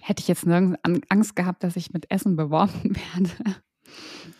hätte 0.00 0.20
ich 0.20 0.28
jetzt 0.28 0.46
nirgends 0.46 0.78
Angst 1.08 1.36
gehabt, 1.36 1.62
dass 1.62 1.76
ich 1.76 1.92
mit 1.92 2.10
Essen 2.10 2.36
beworfen 2.36 2.96
werde. 3.14 3.56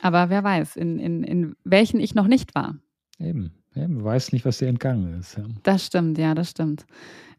Aber 0.03 0.31
wer 0.31 0.43
weiß, 0.43 0.77
in, 0.77 0.99
in, 0.99 1.23
in 1.23 1.57
welchen 1.65 2.01
ich 2.01 2.15
noch 2.15 2.27
nicht 2.27 2.55
war. 2.55 2.77
Eben. 3.19 3.53
Man 3.75 4.03
weiß 4.03 4.33
nicht, 4.33 4.45
was 4.45 4.59
dir 4.59 4.69
entgangen 4.69 5.21
ist. 5.21 5.37
Ja. 5.37 5.45
Das 5.63 5.87
stimmt, 5.87 6.19
ja, 6.19 6.35
das 6.35 6.51
stimmt. 6.51 6.87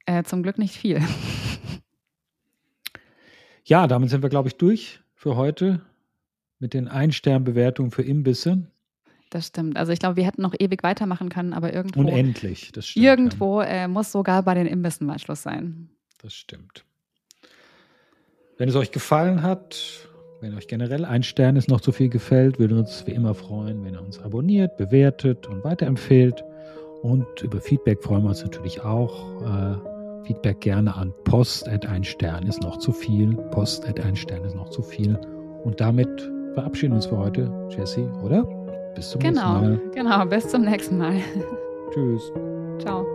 Äh, 0.06 0.24
zum 0.24 0.44
Glück 0.44 0.58
nicht 0.58 0.76
viel. 0.76 1.02
Ja, 3.64 3.88
damit 3.88 4.10
sind 4.10 4.24
wir, 4.24 4.30
glaube 4.30 4.48
ich, 4.48 4.56
durch 4.56 5.00
für 5.16 5.36
heute 5.36 5.82
mit 6.60 6.74
den 6.74 6.88
Ein-Stern-Bewertungen 6.88 7.92
für 7.92 8.02
Imbisse. 8.02 8.68
Das 9.30 9.48
stimmt. 9.48 9.78
Also 9.78 9.94
ich 9.94 10.00
glaube, 10.00 10.18
wir 10.18 10.26
hätten 10.26 10.42
noch 10.42 10.54
ewig 10.60 10.84
weitermachen 10.84 11.30
können, 11.30 11.54
aber 11.54 11.74
irgendwo. 11.74 12.02
Unendlich, 12.02 12.72
das 12.74 12.88
stimmt. 12.88 13.06
Irgendwo 13.06 13.62
äh, 13.62 13.88
muss 13.88 14.12
sogar 14.12 14.44
bei 14.44 14.56
den 14.56 14.68
Imbissen 14.68 15.06
mal 15.06 15.20
Schluss 15.20 15.44
sein. 15.44 15.90
Das 16.22 16.34
stimmt. 16.34 16.84
Wenn 18.58 18.68
es 18.68 18.76
euch 18.76 18.92
gefallen 18.92 19.42
hat, 19.42 20.10
wenn 20.42 20.56
euch 20.56 20.68
generell 20.68 21.06
ein 21.06 21.24
Stern 21.24 21.56
ist 21.56 21.70
noch 21.70 21.82
zu 21.82 21.92
viel 21.92 22.10
gefällt, 22.10 22.60
würden 22.60 22.76
wir 22.76 22.80
uns 22.80 23.08
wie 23.08 23.12
immer 23.12 23.34
freuen, 23.34 23.86
wenn 23.86 23.94
ihr 23.94 24.02
uns 24.02 24.20
abonniert, 24.20 24.76
bewertet 24.76 25.48
und 25.48 25.64
weiterempfehlt. 25.64 26.44
Und 27.04 27.42
über 27.42 27.62
Feedback 27.62 28.04
freuen 28.04 28.24
wir 28.24 28.30
uns 28.30 28.44
natürlich 28.44 28.82
auch. 28.82 29.42
Äh, 29.44 29.90
Feedback 30.23 30.62
gerne 30.62 30.95
an 30.95 31.13
post 31.23 31.67
at 31.67 31.86
ein 31.86 32.03
Stern 32.03 32.45
ist 32.47 32.62
noch 32.62 32.77
zu 32.77 32.91
viel. 32.91 33.36
Post 33.51 33.88
at 33.88 33.99
ein 33.99 34.15
Stern 34.15 34.43
ist 34.45 34.55
noch 34.55 34.69
zu 34.69 34.81
viel. 34.81 35.19
Und 35.63 35.79
damit 35.79 36.10
verabschieden 36.53 36.93
wir 36.93 36.97
uns 36.97 37.05
für 37.05 37.17
heute, 37.17 37.51
Jesse, 37.69 38.10
oder? 38.23 38.43
Bis 38.95 39.10
zum 39.10 39.21
genau, 39.21 39.62
nächsten 39.62 39.86
Mal. 39.86 39.91
Genau, 39.93 40.25
bis 40.25 40.49
zum 40.49 40.62
nächsten 40.63 40.97
Mal. 40.97 41.15
Tschüss. 41.93 42.31
Ciao. 42.79 43.05